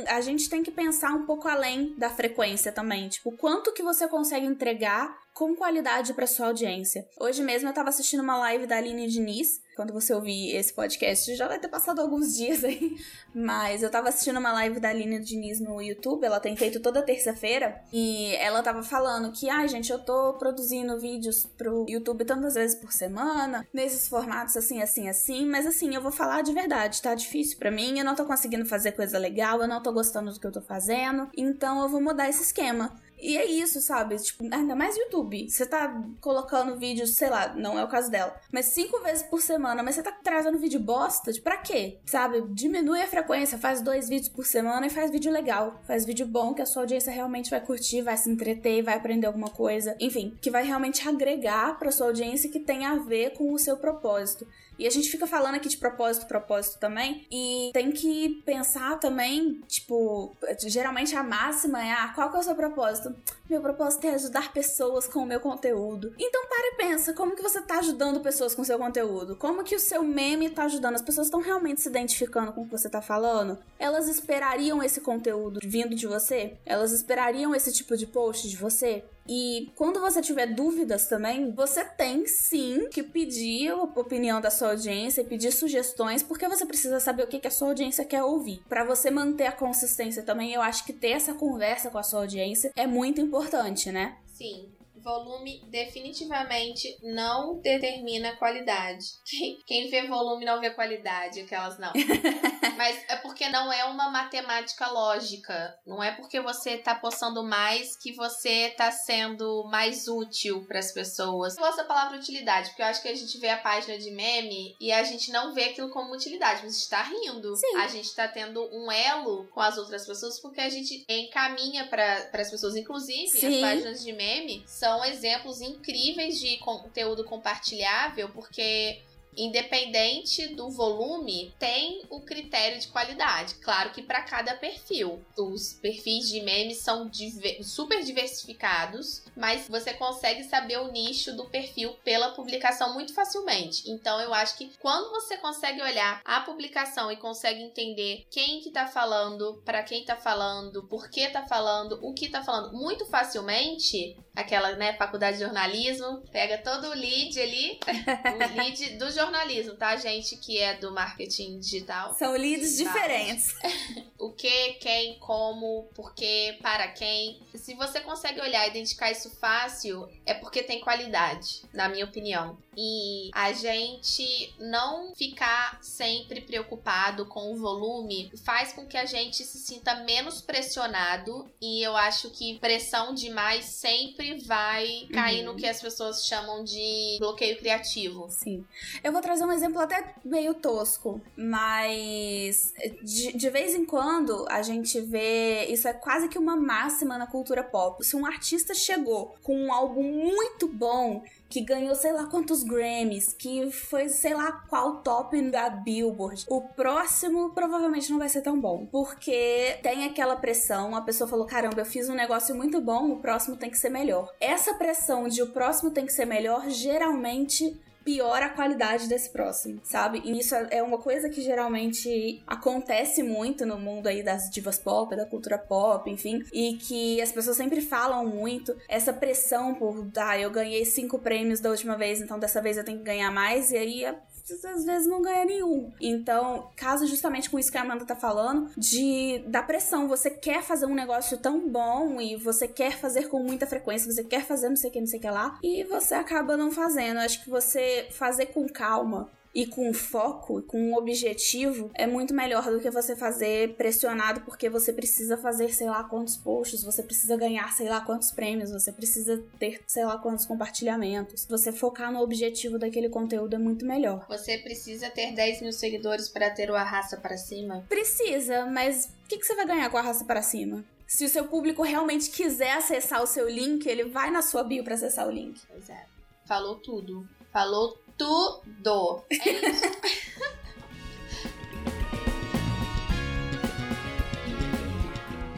a 0.08 0.22
gente 0.22 0.50
tem 0.50 0.64
que 0.64 0.72
pensar 0.72 1.14
um 1.14 1.26
pouco 1.26 1.48
além 1.48 1.96
da 1.98 2.10
frequência 2.10 2.72
também, 2.72 3.10
tipo, 3.10 3.32
quanto 3.32 3.74
que 3.74 3.84
você 3.84 4.08
consegue 4.08 4.46
entregar 4.46 5.18
com 5.40 5.56
qualidade 5.56 6.14
para 6.14 6.28
sua 6.28 6.48
audiência. 6.48 7.08
Hoje 7.18 7.42
mesmo 7.42 7.70
eu 7.70 7.72
estava 7.72 7.88
assistindo 7.88 8.22
uma 8.22 8.38
live 8.38 8.68
da 8.68 8.76
Aline 8.76 9.08
Diniz. 9.08 9.62
Quando 9.80 9.94
você 9.94 10.14
ouvir 10.14 10.54
esse 10.58 10.74
podcast, 10.74 11.34
já 11.38 11.48
vai 11.48 11.58
ter 11.58 11.70
passado 11.70 12.02
alguns 12.02 12.36
dias 12.36 12.66
aí. 12.66 12.98
Mas 13.34 13.82
eu 13.82 13.88
estava 13.88 14.10
assistindo 14.10 14.38
uma 14.38 14.52
live 14.52 14.78
da 14.78 14.90
Aline 14.90 15.22
Diniz 15.22 15.62
no 15.62 15.82
YouTube. 15.82 16.26
Ela 16.26 16.42
tem 16.42 16.54
feito 16.54 16.82
toda 16.82 17.02
terça-feira. 17.02 17.82
E 17.94 18.36
ela 18.36 18.60
estava 18.60 18.84
falando 18.84 19.32
que, 19.32 19.50
ai, 19.50 19.64
ah, 19.64 19.68
gente, 19.68 19.90
eu 19.90 19.98
tô 19.98 20.34
produzindo 20.34 21.00
vídeos 21.00 21.46
pro 21.58 21.86
YouTube 21.88 22.26
tantas 22.26 22.56
vezes 22.56 22.76
por 22.76 22.92
semana, 22.92 23.66
nesses 23.74 24.10
formatos 24.10 24.58
assim, 24.58 24.82
assim, 24.82 25.08
assim. 25.08 25.46
Mas 25.46 25.66
assim, 25.66 25.96
eu 25.96 26.02
vou 26.02 26.12
falar 26.12 26.42
de 26.42 26.52
verdade, 26.52 27.02
tá 27.02 27.16
difícil 27.16 27.58
para 27.58 27.72
mim. 27.72 28.00
Eu 28.00 28.04
não 28.04 28.16
tô 28.16 28.26
conseguindo 28.26 28.66
fazer 28.66 28.92
coisa 28.92 29.18
legal, 29.18 29.62
eu 29.62 29.68
não 29.70 29.82
tô 29.82 29.94
gostando 29.94 30.34
do 30.34 30.38
que 30.42 30.46
eu 30.46 30.52
tô 30.52 30.62
fazendo. 30.62 31.30
Então 31.38 31.82
eu 31.82 31.88
vou 31.88 32.02
mudar 32.02 32.28
esse 32.28 32.44
esquema. 32.44 33.00
E 33.22 33.38
é 33.38 33.46
isso, 33.46 33.82
sabe? 33.82 34.16
Tipo, 34.18 34.44
ainda 34.52 34.76
mais 34.76 34.98
YouTube. 34.98 35.50
Você 35.50 35.66
tá 35.66 36.02
colocando 36.22 36.78
vídeos, 36.78 37.16
sei 37.16 37.30
lá, 37.30 37.54
não 37.54 37.78
é 37.78 37.84
o 37.84 37.88
caso 37.88 38.10
dela, 38.10 38.36
mas 38.52 38.68
cinco 38.68 39.00
vezes 39.02 39.24
por 39.24 39.42
semana, 39.42 39.84
mas 39.84 39.96
você 39.96 40.04
tá 40.04 40.12
trazendo 40.12 40.58
vídeo 40.58 40.80
bosta, 40.80 41.32
de 41.32 41.42
pra 41.42 41.58
quê? 41.58 42.00
Sabe? 42.06 42.42
Diminui 42.50 43.02
a 43.02 43.08
frequência, 43.08 43.58
faz 43.58 43.82
dois 43.82 44.08
vídeos 44.08 44.30
por 44.30 44.46
semana 44.46 44.88
e 44.88 44.90
faz 44.90 45.12
vídeo 45.12 45.32
legal. 45.32 45.80
Faz 45.84 46.06
vídeo 46.06 46.26
bom 46.26 46.54
que 46.54 46.62
a 46.62 46.66
sua 46.66 46.84
audiência 46.84 47.12
realmente 47.12 47.50
vai 47.50 47.62
curtir, 47.62 48.02
vai 48.02 48.18
se 48.18 48.30
entreter, 48.30 48.84
vai 48.84 48.96
aprender 48.96 49.28
alguma 49.28 49.50
coisa. 49.50 49.96
Enfim, 50.00 50.38
que 50.42 50.50
vai 50.50 50.66
realmente 50.66 51.08
agregar 51.08 51.78
pra 51.78 51.92
sua 51.92 52.08
audiência 52.08 52.50
que 52.50 52.60
tem 52.60 52.86
a 52.86 52.96
ver 52.96 53.32
com 53.32 53.54
o 53.54 53.60
seu 53.60 53.78
propósito. 53.78 54.48
E 54.80 54.88
a 54.88 54.90
gente 54.90 55.10
fica 55.10 55.28
falando 55.28 55.56
aqui 55.56 55.68
de 55.68 55.78
propósito, 55.78 56.26
propósito 56.26 56.80
também. 56.80 57.28
E 57.30 57.70
tem 57.74 57.92
que 57.92 58.42
pensar 58.46 58.98
também, 58.98 59.62
tipo, 59.68 60.36
geralmente 60.66 61.14
a 61.16 61.22
máxima 61.22 61.86
é: 61.86 61.92
ah, 61.92 62.12
qual 62.16 62.32
que 62.32 62.38
é 62.38 62.40
o 62.40 62.44
seu 62.44 62.56
propósito? 62.56 63.14
Meu 63.50 63.62
propósito 63.62 64.08
é 64.08 64.12
ajudar 64.12 64.54
pessoas 64.54 65.08
com 65.08 65.20
o 65.20 65.26
meu 65.26 65.42
conteúdo. 65.42 66.14
Então 66.18 66.48
para 66.48 66.68
e 66.68 66.76
pensa, 66.78 67.14
como 67.14 67.36
que 67.36 67.42
você 67.42 67.62
tá 67.62 67.80
ajudando 67.80 68.22
pessoas 68.22 68.56
com 68.56 68.62
o 68.62 68.66
seu 68.66 68.78
conteúdo? 68.78 69.36
Como 69.36 69.64
que 69.64 69.76
o 69.76 69.80
seu 69.80 70.04
meme 70.04 70.50
tá 70.50 70.64
ajudando? 70.64 70.96
As 70.96 71.02
pessoas 71.02 71.28
estão 71.28 71.42
realmente 71.42 71.82
se 71.82 71.90
identificando 71.90 72.54
com 72.54 72.62
o 72.62 72.66
que 72.66 72.72
você 72.72 72.90
tá 72.90 73.02
falando? 73.02 73.58
Elas 73.78 74.08
esperariam 74.08 74.82
esse 74.82 75.02
conteúdo 75.02 75.60
vindo 75.64 75.96
de 75.96 76.08
você? 76.08 76.58
Elas 76.66 76.92
esperariam 76.92 77.54
esse 77.54 77.74
tipo 77.74 77.98
de 77.98 78.06
post 78.06 78.48
de 78.48 78.56
você? 78.56 79.04
E 79.32 79.72
quando 79.76 80.00
você 80.00 80.24
tiver 80.24 80.48
dúvidas 80.48 81.06
também, 81.06 81.52
você 81.52 81.86
tem 81.86 82.26
sim 82.26 82.90
que 82.90 83.04
pedir 83.04 83.70
a 83.70 83.76
opinião 83.76 84.42
da 84.42 84.50
sua 84.50 84.72
audiência, 84.72 85.24
pedir 85.24 85.52
sugestões, 85.52 86.24
porque 86.24 86.48
você 86.48 86.66
precisa 86.66 87.00
saber 87.00 87.24
o 87.24 87.28
que 87.28 87.48
a 87.48 87.52
sua 87.52 87.68
audiência 87.68 88.04
quer 88.04 88.24
ouvir. 88.24 88.64
Para 88.68 88.84
você 88.84 89.12
manter 89.12 89.46
a 89.46 89.52
consistência 89.52 90.24
também, 90.24 90.52
eu 90.52 90.64
acho 90.64 90.84
que 90.84 90.92
ter 90.92 91.12
essa 91.12 91.36
conversa 91.36 91.92
com 91.92 92.00
a 92.00 92.04
sua 92.04 92.22
audiência 92.22 92.72
é 92.76 92.88
muito 92.88 93.22
importante, 93.22 93.92
né? 93.92 94.18
Sim 94.34 94.79
volume 95.02 95.62
definitivamente 95.70 96.98
não 97.04 97.60
determina 97.62 98.36
qualidade. 98.36 99.06
Quem, 99.26 99.58
quem 99.66 99.90
vê 99.90 100.08
volume 100.08 100.46
não 100.46 100.60
vê 100.60 100.70
qualidade, 100.72 101.42
aquelas 101.42 101.78
não. 101.78 101.92
Mas 102.78 103.04
é 103.10 103.18
porque 103.18 103.50
não 103.50 103.72
é 103.72 103.84
uma 103.86 104.10
matemática 104.10 104.88
lógica. 104.88 105.78
Não 105.86 106.02
é 106.02 106.12
porque 106.12 106.40
você 106.40 106.78
tá 106.78 106.96
postando 106.96 107.44
mais 107.44 107.98
que 107.98 108.14
você 108.14 108.70
tá 108.70 108.92
sendo 108.92 109.68
mais 109.70 110.08
útil 110.08 110.66
para 110.66 110.80
as 110.80 110.92
pessoas. 110.92 111.58
Eu 111.58 111.64
gosto 111.64 111.78
da 111.78 111.84
palavra 111.84 112.18
utilidade, 112.18 112.70
porque 112.70 112.82
eu 112.82 112.88
acho 112.88 113.02
que 113.02 113.10
a 113.10 113.16
gente 113.16 113.38
vê 113.38 113.50
a 113.50 113.58
página 113.58 113.98
de 113.98 114.12
meme 114.12 114.76
e 114.80 114.92
a 114.92 115.04
gente 115.04 115.32
não 115.32 115.54
vê 115.54 115.66
aquilo 115.66 115.90
como 115.90 116.14
utilidade, 116.14 116.62
mas 116.64 116.76
a 116.76 116.78
gente 116.80 116.90
tá 116.90 117.02
rindo. 117.04 117.56
Sim. 117.56 117.76
A 117.78 117.88
gente 117.88 118.16
tá 118.16 118.28
tendo 118.28 118.64
um 118.72 118.92
elo 118.92 119.48
com 119.54 119.60
as 119.60 119.78
outras 119.78 120.06
pessoas 120.06 120.40
porque 120.40 120.62
a 120.62 120.70
gente 120.70 121.04
encaminha 121.10 121.88
para 121.88 122.30
as 122.34 122.50
pessoas. 122.50 122.76
Inclusive, 122.76 123.28
Sim. 123.28 123.56
as 123.56 123.62
páginas 123.62 124.04
de 124.04 124.14
meme 124.14 124.64
são 124.66 124.89
são 124.90 125.06
exemplos 125.06 125.62
incríveis 125.62 126.40
de 126.40 126.58
conteúdo 126.58 127.24
compartilhável, 127.24 128.30
porque 128.30 129.00
independente 129.40 130.48
do 130.48 130.70
volume, 130.70 131.54
tem 131.58 132.04
o 132.10 132.22
critério 132.22 132.80
de 132.80 132.88
qualidade. 132.88 133.56
Claro 133.56 133.92
que 133.92 134.02
para 134.02 134.22
cada 134.22 134.56
perfil. 134.56 135.24
Os 135.38 135.74
perfis 135.74 136.30
de 136.30 136.42
memes 136.42 136.78
são 136.78 137.08
diver 137.08 137.64
super 137.64 138.04
diversificados, 138.04 139.24
mas 139.36 139.68
você 139.68 139.94
consegue 139.94 140.44
saber 140.44 140.80
o 140.80 140.92
nicho 140.92 141.36
do 141.36 141.46
perfil 141.46 141.94
pela 142.04 142.32
publicação 142.32 142.94
muito 142.94 143.14
facilmente. 143.14 143.90
Então 143.90 144.20
eu 144.20 144.34
acho 144.34 144.58
que 144.58 144.72
quando 144.80 145.10
você 145.12 145.38
consegue 145.38 145.82
olhar 145.82 146.22
a 146.26 146.42
publicação 146.42 147.12
e 147.12 147.18
consegue 147.18 147.62
entender 147.62 148.26
quem 148.30 148.62
que 148.62 148.72
tá 148.72 148.88
falando, 148.88 149.62
para 149.66 149.84
quem 149.84 150.04
tá 150.04 150.16
falando, 150.16 150.84
por 150.84 151.10
que 151.10 151.28
tá 151.30 151.46
falando, 151.46 152.00
o 152.02 152.14
que 152.14 152.30
tá 152.30 152.44
falando 152.44 152.74
muito 152.74 153.06
facilmente, 153.06 154.18
aquela, 154.36 154.74
né, 154.74 154.94
faculdade 154.94 155.38
de 155.38 155.44
jornalismo, 155.44 156.22
pega 156.32 156.58
todo 156.58 156.90
o 156.90 156.94
lead 156.94 157.40
ali, 157.40 157.80
o 158.36 158.58
lead 158.58 158.98
do 158.98 159.12
jornalismo, 159.12 159.29
tá? 159.76 159.96
Gente 159.96 160.36
que 160.38 160.58
é 160.58 160.76
do 160.76 160.92
marketing 160.92 161.60
digital. 161.60 162.14
São 162.14 162.34
leads 162.34 162.78
diferentes. 162.78 163.56
o 164.18 164.32
que, 164.32 164.74
quem, 164.74 165.18
como, 165.20 165.90
por 165.96 166.14
que, 166.14 166.58
para 166.62 166.88
quem. 166.90 167.40
Se 167.56 167.74
você 167.74 168.02
consegue 168.02 168.42
olhar 168.42 168.66
e 168.68 168.70
identificar 168.70 169.12
isso 169.12 169.30
fácil, 169.30 170.08
é 170.26 170.34
porque 170.34 170.64
tem 170.64 170.80
qualidade, 170.82 171.64
na 171.74 171.88
minha 171.90 172.06
opinião. 172.06 172.58
E 172.82 173.30
a 173.34 173.52
gente 173.52 174.54
não 174.58 175.14
ficar 175.14 175.80
sempre 175.82 176.40
preocupado 176.40 177.26
com 177.26 177.52
o 177.52 177.58
volume 177.58 178.32
faz 178.44 178.72
com 178.72 178.86
que 178.86 178.96
a 178.96 179.06
gente 179.06 179.44
se 179.44 179.58
sinta 179.58 179.96
menos 179.96 180.40
pressionado. 180.40 181.46
E 181.60 181.82
eu 181.84 181.98
acho 181.98 182.30
que 182.30 182.58
pressão 182.60 183.14
demais 183.14 183.66
sempre 183.66 184.40
vai 184.40 185.08
cair 185.12 185.40
uhum. 185.40 185.54
no 185.54 185.60
que 185.60 185.68
as 185.68 185.82
pessoas 185.82 186.26
chamam 186.26 186.64
de 186.64 187.18
bloqueio 187.20 187.58
criativo. 187.58 188.28
Sim. 188.30 188.66
Eu 189.04 189.09
vou 189.12 189.22
trazer 189.22 189.44
um 189.44 189.52
exemplo 189.52 189.80
até 189.80 190.16
meio 190.24 190.54
tosco, 190.54 191.22
mas 191.36 192.74
de, 193.02 193.36
de 193.36 193.50
vez 193.50 193.76
em 193.76 193.86
quando 193.86 194.46
a 194.50 194.62
gente 194.62 195.00
vê. 195.02 195.66
Isso 195.66 195.88
é 195.88 195.94
quase 195.94 196.28
que 196.28 196.38
uma 196.38 196.56
máxima 196.56 197.18
na 197.18 197.28
cultura 197.28 197.64
pop. 197.64 198.04
Se 198.06 198.16
um 198.16 198.26
artista 198.26 198.74
chegou 198.74 199.36
com 199.44 199.56
um 199.56 199.72
álbum 199.72 200.04
muito 200.04 200.68
bom 200.68 201.24
que 201.50 201.62
ganhou 201.62 201.96
sei 201.96 202.14
lá 202.14 202.26
quantos 202.26 202.64
Grammys, 202.64 203.34
que 203.34 203.72
foi 203.72 204.08
sei 204.08 204.36
lá 204.36 204.52
qual 204.52 204.98
top 204.98 205.42
da 205.50 205.70
Billboard. 205.70 206.46
O 206.48 206.62
próximo 206.62 207.50
provavelmente 207.50 208.12
não 208.12 208.20
vai 208.20 208.30
ser 208.30 208.42
tão 208.42 208.60
bom, 208.60 208.86
porque 208.92 209.80
tem 209.82 210.06
aquela 210.06 210.36
pressão, 210.36 210.96
a 210.96 211.02
pessoa 211.02 211.28
falou: 211.28 211.46
"Caramba, 211.46 211.82
eu 211.82 211.86
fiz 211.86 212.08
um 212.08 212.14
negócio 212.14 212.56
muito 212.56 212.80
bom, 212.80 213.12
o 213.12 213.18
próximo 213.18 213.58
tem 213.58 213.70
que 213.70 213.78
ser 213.78 213.90
melhor". 213.90 214.32
Essa 214.40 214.76
pressão 214.76 215.28
de 215.28 215.42
o 215.42 215.48
próximo 215.48 215.90
tem 215.90 216.06
que 216.06 216.14
ser 216.14 216.26
melhor 216.26 216.70
geralmente 216.70 217.80
piora 218.10 218.48
a 218.48 218.50
qualidade 218.50 219.08
desse 219.08 219.30
próximo, 219.30 219.80
sabe? 219.84 220.20
E 220.26 220.40
isso 220.40 220.56
é 220.56 220.82
uma 220.82 220.98
coisa 220.98 221.30
que 221.30 221.42
geralmente 221.42 222.42
acontece 222.48 223.22
muito 223.22 223.68
no 223.68 223.78
mundo 223.78 224.08
aí 224.08 224.24
das 224.24 224.50
divas 224.50 224.80
pop, 224.80 225.16
da 225.16 225.28
cultura 225.28 225.60
pop, 225.60 226.10
enfim, 226.10 226.44
e 226.52 226.74
que 226.78 227.22
as 227.22 227.32
pessoas 227.32 227.56
sempre 227.56 227.82
falam 227.82 228.26
muito 228.26 228.76
essa 228.88 229.14
pressão 229.14 229.76
por, 229.76 230.10
ah, 230.18 230.40
eu 230.40 230.50
ganhei 230.50 230.84
cinco 230.86 231.20
prêmios 231.20 231.60
da 231.60 231.70
última 231.70 231.96
vez, 231.96 232.20
então 232.20 232.40
dessa 232.40 232.60
vez 232.60 232.78
eu 232.78 232.84
tenho 232.84 232.98
que 232.98 233.04
ganhar 233.04 233.32
mais, 233.32 233.72
e 233.72 233.78
aí 233.78 234.16
às 234.52 234.86
vezes 234.86 235.08
não 235.08 235.22
ganha 235.22 235.46
nenhum. 235.46 235.92
Então, 236.00 236.70
casa 236.76 237.06
justamente 237.06 237.50
com 237.50 237.60
isso 237.60 237.72
que 237.72 237.78
a 237.78 237.82
Amanda 237.82 238.06
tá 238.06 238.16
falando, 238.16 238.70
de 238.78 239.44
da 239.48 239.62
pressão. 239.62 240.08
Você 240.08 240.30
quer 240.30 240.62
fazer 240.64 240.86
um 240.86 240.96
negócio 240.96 241.38
tão 241.38 241.70
bom 241.70 242.20
e 242.20 242.36
você 242.36 242.68
quer 242.68 242.98
fazer 242.98 243.28
com 243.28 243.44
muita 243.44 243.68
frequência, 243.68 244.12
você 244.12 244.24
quer 244.24 244.46
fazer 244.46 244.70
não 244.70 244.76
sei 244.76 244.90
o 244.90 244.94
que, 244.94 245.00
não 245.00 245.08
sei 245.08 245.20
o 245.20 245.22
que 245.22 245.30
lá, 245.30 245.60
e 245.64 245.84
você 245.84 246.16
acaba 246.16 246.58
não 246.58 246.72
fazendo. 246.72 247.20
Acho 247.20 247.44
que 247.44 247.50
você 247.50 248.08
fazer 248.12 248.48
com 248.48 248.68
calma, 248.68 249.30
e 249.54 249.66
com 249.66 249.94
foco, 249.94 250.62
com 250.62 250.80
um 250.80 250.96
objetivo, 250.96 251.90
é 251.96 252.06
muito 252.06 252.34
melhor 252.34 252.70
do 252.72 252.80
que 252.80 252.90
você 252.90 253.16
fazer 253.16 253.76
pressionado 253.76 254.42
porque 254.42 254.70
você 254.70 254.94
precisa 254.94 255.38
fazer 255.38 255.74
sei 255.74 255.88
lá 255.88 256.04
quantos 256.04 256.38
posts, 256.38 256.84
você 256.84 257.02
precisa 257.02 257.36
ganhar 257.36 257.72
sei 257.74 257.90
lá 257.90 258.02
quantos 258.02 258.32
prêmios, 258.32 258.72
você 258.72 258.92
precisa 258.92 259.44
ter 259.58 259.82
sei 259.88 260.06
lá 260.06 260.18
quantos 260.18 260.46
compartilhamentos. 260.46 261.46
Você 261.50 261.72
focar 261.72 262.12
no 262.12 262.20
objetivo 262.20 262.78
daquele 262.78 263.10
conteúdo 263.10 263.56
é 263.56 263.60
muito 263.60 263.86
melhor. 263.86 264.26
Você 264.30 264.58
precisa 264.58 265.10
ter 265.10 265.34
10 265.34 265.62
mil 265.62 265.74
seguidores 265.74 266.30
para 266.30 266.50
ter 266.50 266.70
o 266.70 266.76
arrasta 266.76 267.18
para 267.18 267.38
cima? 267.38 267.84
Precisa, 267.90 268.66
mas 268.66 269.06
o 269.26 269.28
que, 269.28 269.38
que 269.38 269.46
você 269.46 269.56
vai 269.56 269.66
ganhar 269.66 269.90
com 269.90 269.98
a 269.98 270.02
arrasta 270.02 270.26
para 270.26 270.42
cima? 270.42 270.84
Se 271.08 271.26
o 271.26 271.30
seu 271.30 271.48
público 271.48 271.82
realmente 271.82 272.30
quiser 272.30 272.74
acessar 272.74 273.24
o 273.24 273.26
seu 273.26 273.50
link, 273.50 273.88
ele 273.88 274.06
vai 274.06 274.30
na 274.30 274.44
sua 274.44 274.64
bio 274.64 274.84
para 274.84 274.94
acessar 274.94 275.28
o 275.28 275.32
link. 275.32 275.60
Pois 275.68 275.90
é. 275.90 276.06
Falou 276.46 276.76
tudo. 276.76 277.28
Falou 277.52 277.98
tudo. 278.20 279.24
É 279.32 279.50
isso. 279.50 279.86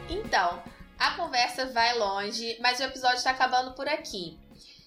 então, 0.08 0.62
a 0.98 1.10
conversa 1.16 1.66
vai 1.66 1.98
longe, 1.98 2.56
mas 2.60 2.78
o 2.78 2.84
episódio 2.84 3.16
está 3.16 3.32
acabando 3.32 3.72
por 3.72 3.88
aqui. 3.88 4.38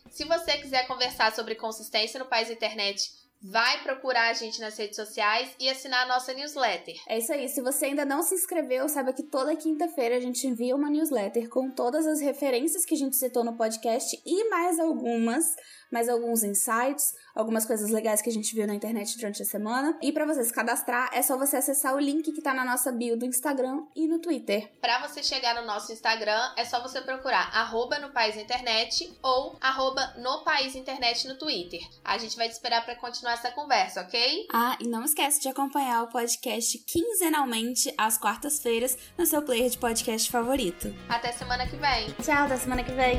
Se 0.10 0.24
você 0.24 0.58
quiser 0.58 0.88
conversar 0.88 1.36
sobre 1.36 1.56
consistência 1.56 2.18
no 2.18 2.26
país 2.26 2.50
internet, 2.50 3.12
vai 3.52 3.84
procurar 3.84 4.30
a 4.30 4.34
gente 4.34 4.60
nas 4.60 4.78
redes 4.78 4.96
sociais 4.96 5.56
e 5.60 5.70
assinar 5.70 6.04
a 6.04 6.08
nossa 6.08 6.34
newsletter. 6.34 6.96
É 7.08 7.18
isso 7.18 7.32
aí. 7.32 7.48
Se 7.48 7.62
você 7.62 7.86
ainda 7.86 8.04
não 8.04 8.24
se 8.24 8.34
inscreveu, 8.34 8.90
saiba 8.90 9.14
que 9.14 9.24
toda 9.24 9.56
quinta-feira 9.56 10.18
a 10.18 10.20
gente 10.20 10.48
envia 10.48 10.76
uma 10.76 10.90
newsletter 10.90 11.48
com 11.50 11.70
todas 11.70 12.08
as 12.08 12.20
referências 12.22 12.86
que 12.86 12.96
a 12.96 12.98
gente 12.98 13.16
citou 13.16 13.44
no 13.44 13.56
podcast 13.56 14.20
e 14.26 14.50
mais 14.50 14.80
algumas 14.80 15.46
mais 15.92 16.10
alguns 16.10 16.44
insights, 16.44 17.14
algumas 17.34 17.66
coisas 17.66 17.90
legais 17.90 18.22
que 18.22 18.30
a 18.30 18.34
gente 18.34 18.54
viu 18.54 18.68
na 18.68 18.76
internet 18.76 19.16
durante 19.18 19.42
a 19.42 19.46
semana. 19.46 19.98
E 20.02 20.12
para 20.12 20.26
você 20.26 20.44
se 20.44 20.54
cadastrar, 20.54 21.10
é 21.14 21.22
só 21.22 21.38
você 21.38 21.58
acessar 21.58 21.96
o 21.96 22.00
link 22.00 22.32
que 22.32 22.42
tá 22.42 22.54
na 22.54 22.66
nossa 22.66 22.92
bio 22.92 23.18
do 23.18 23.26
Instagram 23.26 23.84
e 23.96 24.08
no 24.08 24.20
Twitter. 24.20 24.72
Para 24.82 25.08
você 25.08 25.24
chegar 25.24 25.56
no 25.56 25.66
nosso 25.66 25.92
Instagram, 25.92 26.54
é 26.58 26.66
só 26.66 26.82
você 26.82 27.02
procurar 27.02 27.50
arroba 27.54 28.00
no 28.00 28.12
País 28.12 28.36
Internet 28.36 29.18
ou 29.22 29.58
arroba 29.62 30.14
no 30.18 30.44
País 30.44 30.76
Internet 30.76 31.28
no 31.28 31.38
Twitter. 31.38 31.82
A 32.04 32.18
gente 32.18 32.36
vai 32.36 32.50
te 32.50 32.54
esperar 32.54 32.84
para 32.84 32.96
continuar 32.96 33.35
essa 33.36 33.52
conversa, 33.52 34.02
ok? 34.02 34.48
Ah, 34.52 34.78
e 34.80 34.88
não 34.88 35.04
esquece 35.04 35.42
de 35.42 35.48
acompanhar 35.48 36.04
o 36.04 36.08
podcast 36.08 36.78
quinzenalmente 36.80 37.94
às 37.98 38.18
quartas-feiras 38.18 38.98
no 39.18 39.26
seu 39.26 39.42
player 39.42 39.70
de 39.70 39.78
podcast 39.78 40.32
favorito. 40.32 40.94
Até 41.08 41.32
semana 41.32 41.68
que 41.68 41.76
vem. 41.76 42.12
Tchau, 42.24 42.46
até 42.46 42.58
semana 42.58 42.84
que 42.84 42.92
vem. 42.92 43.18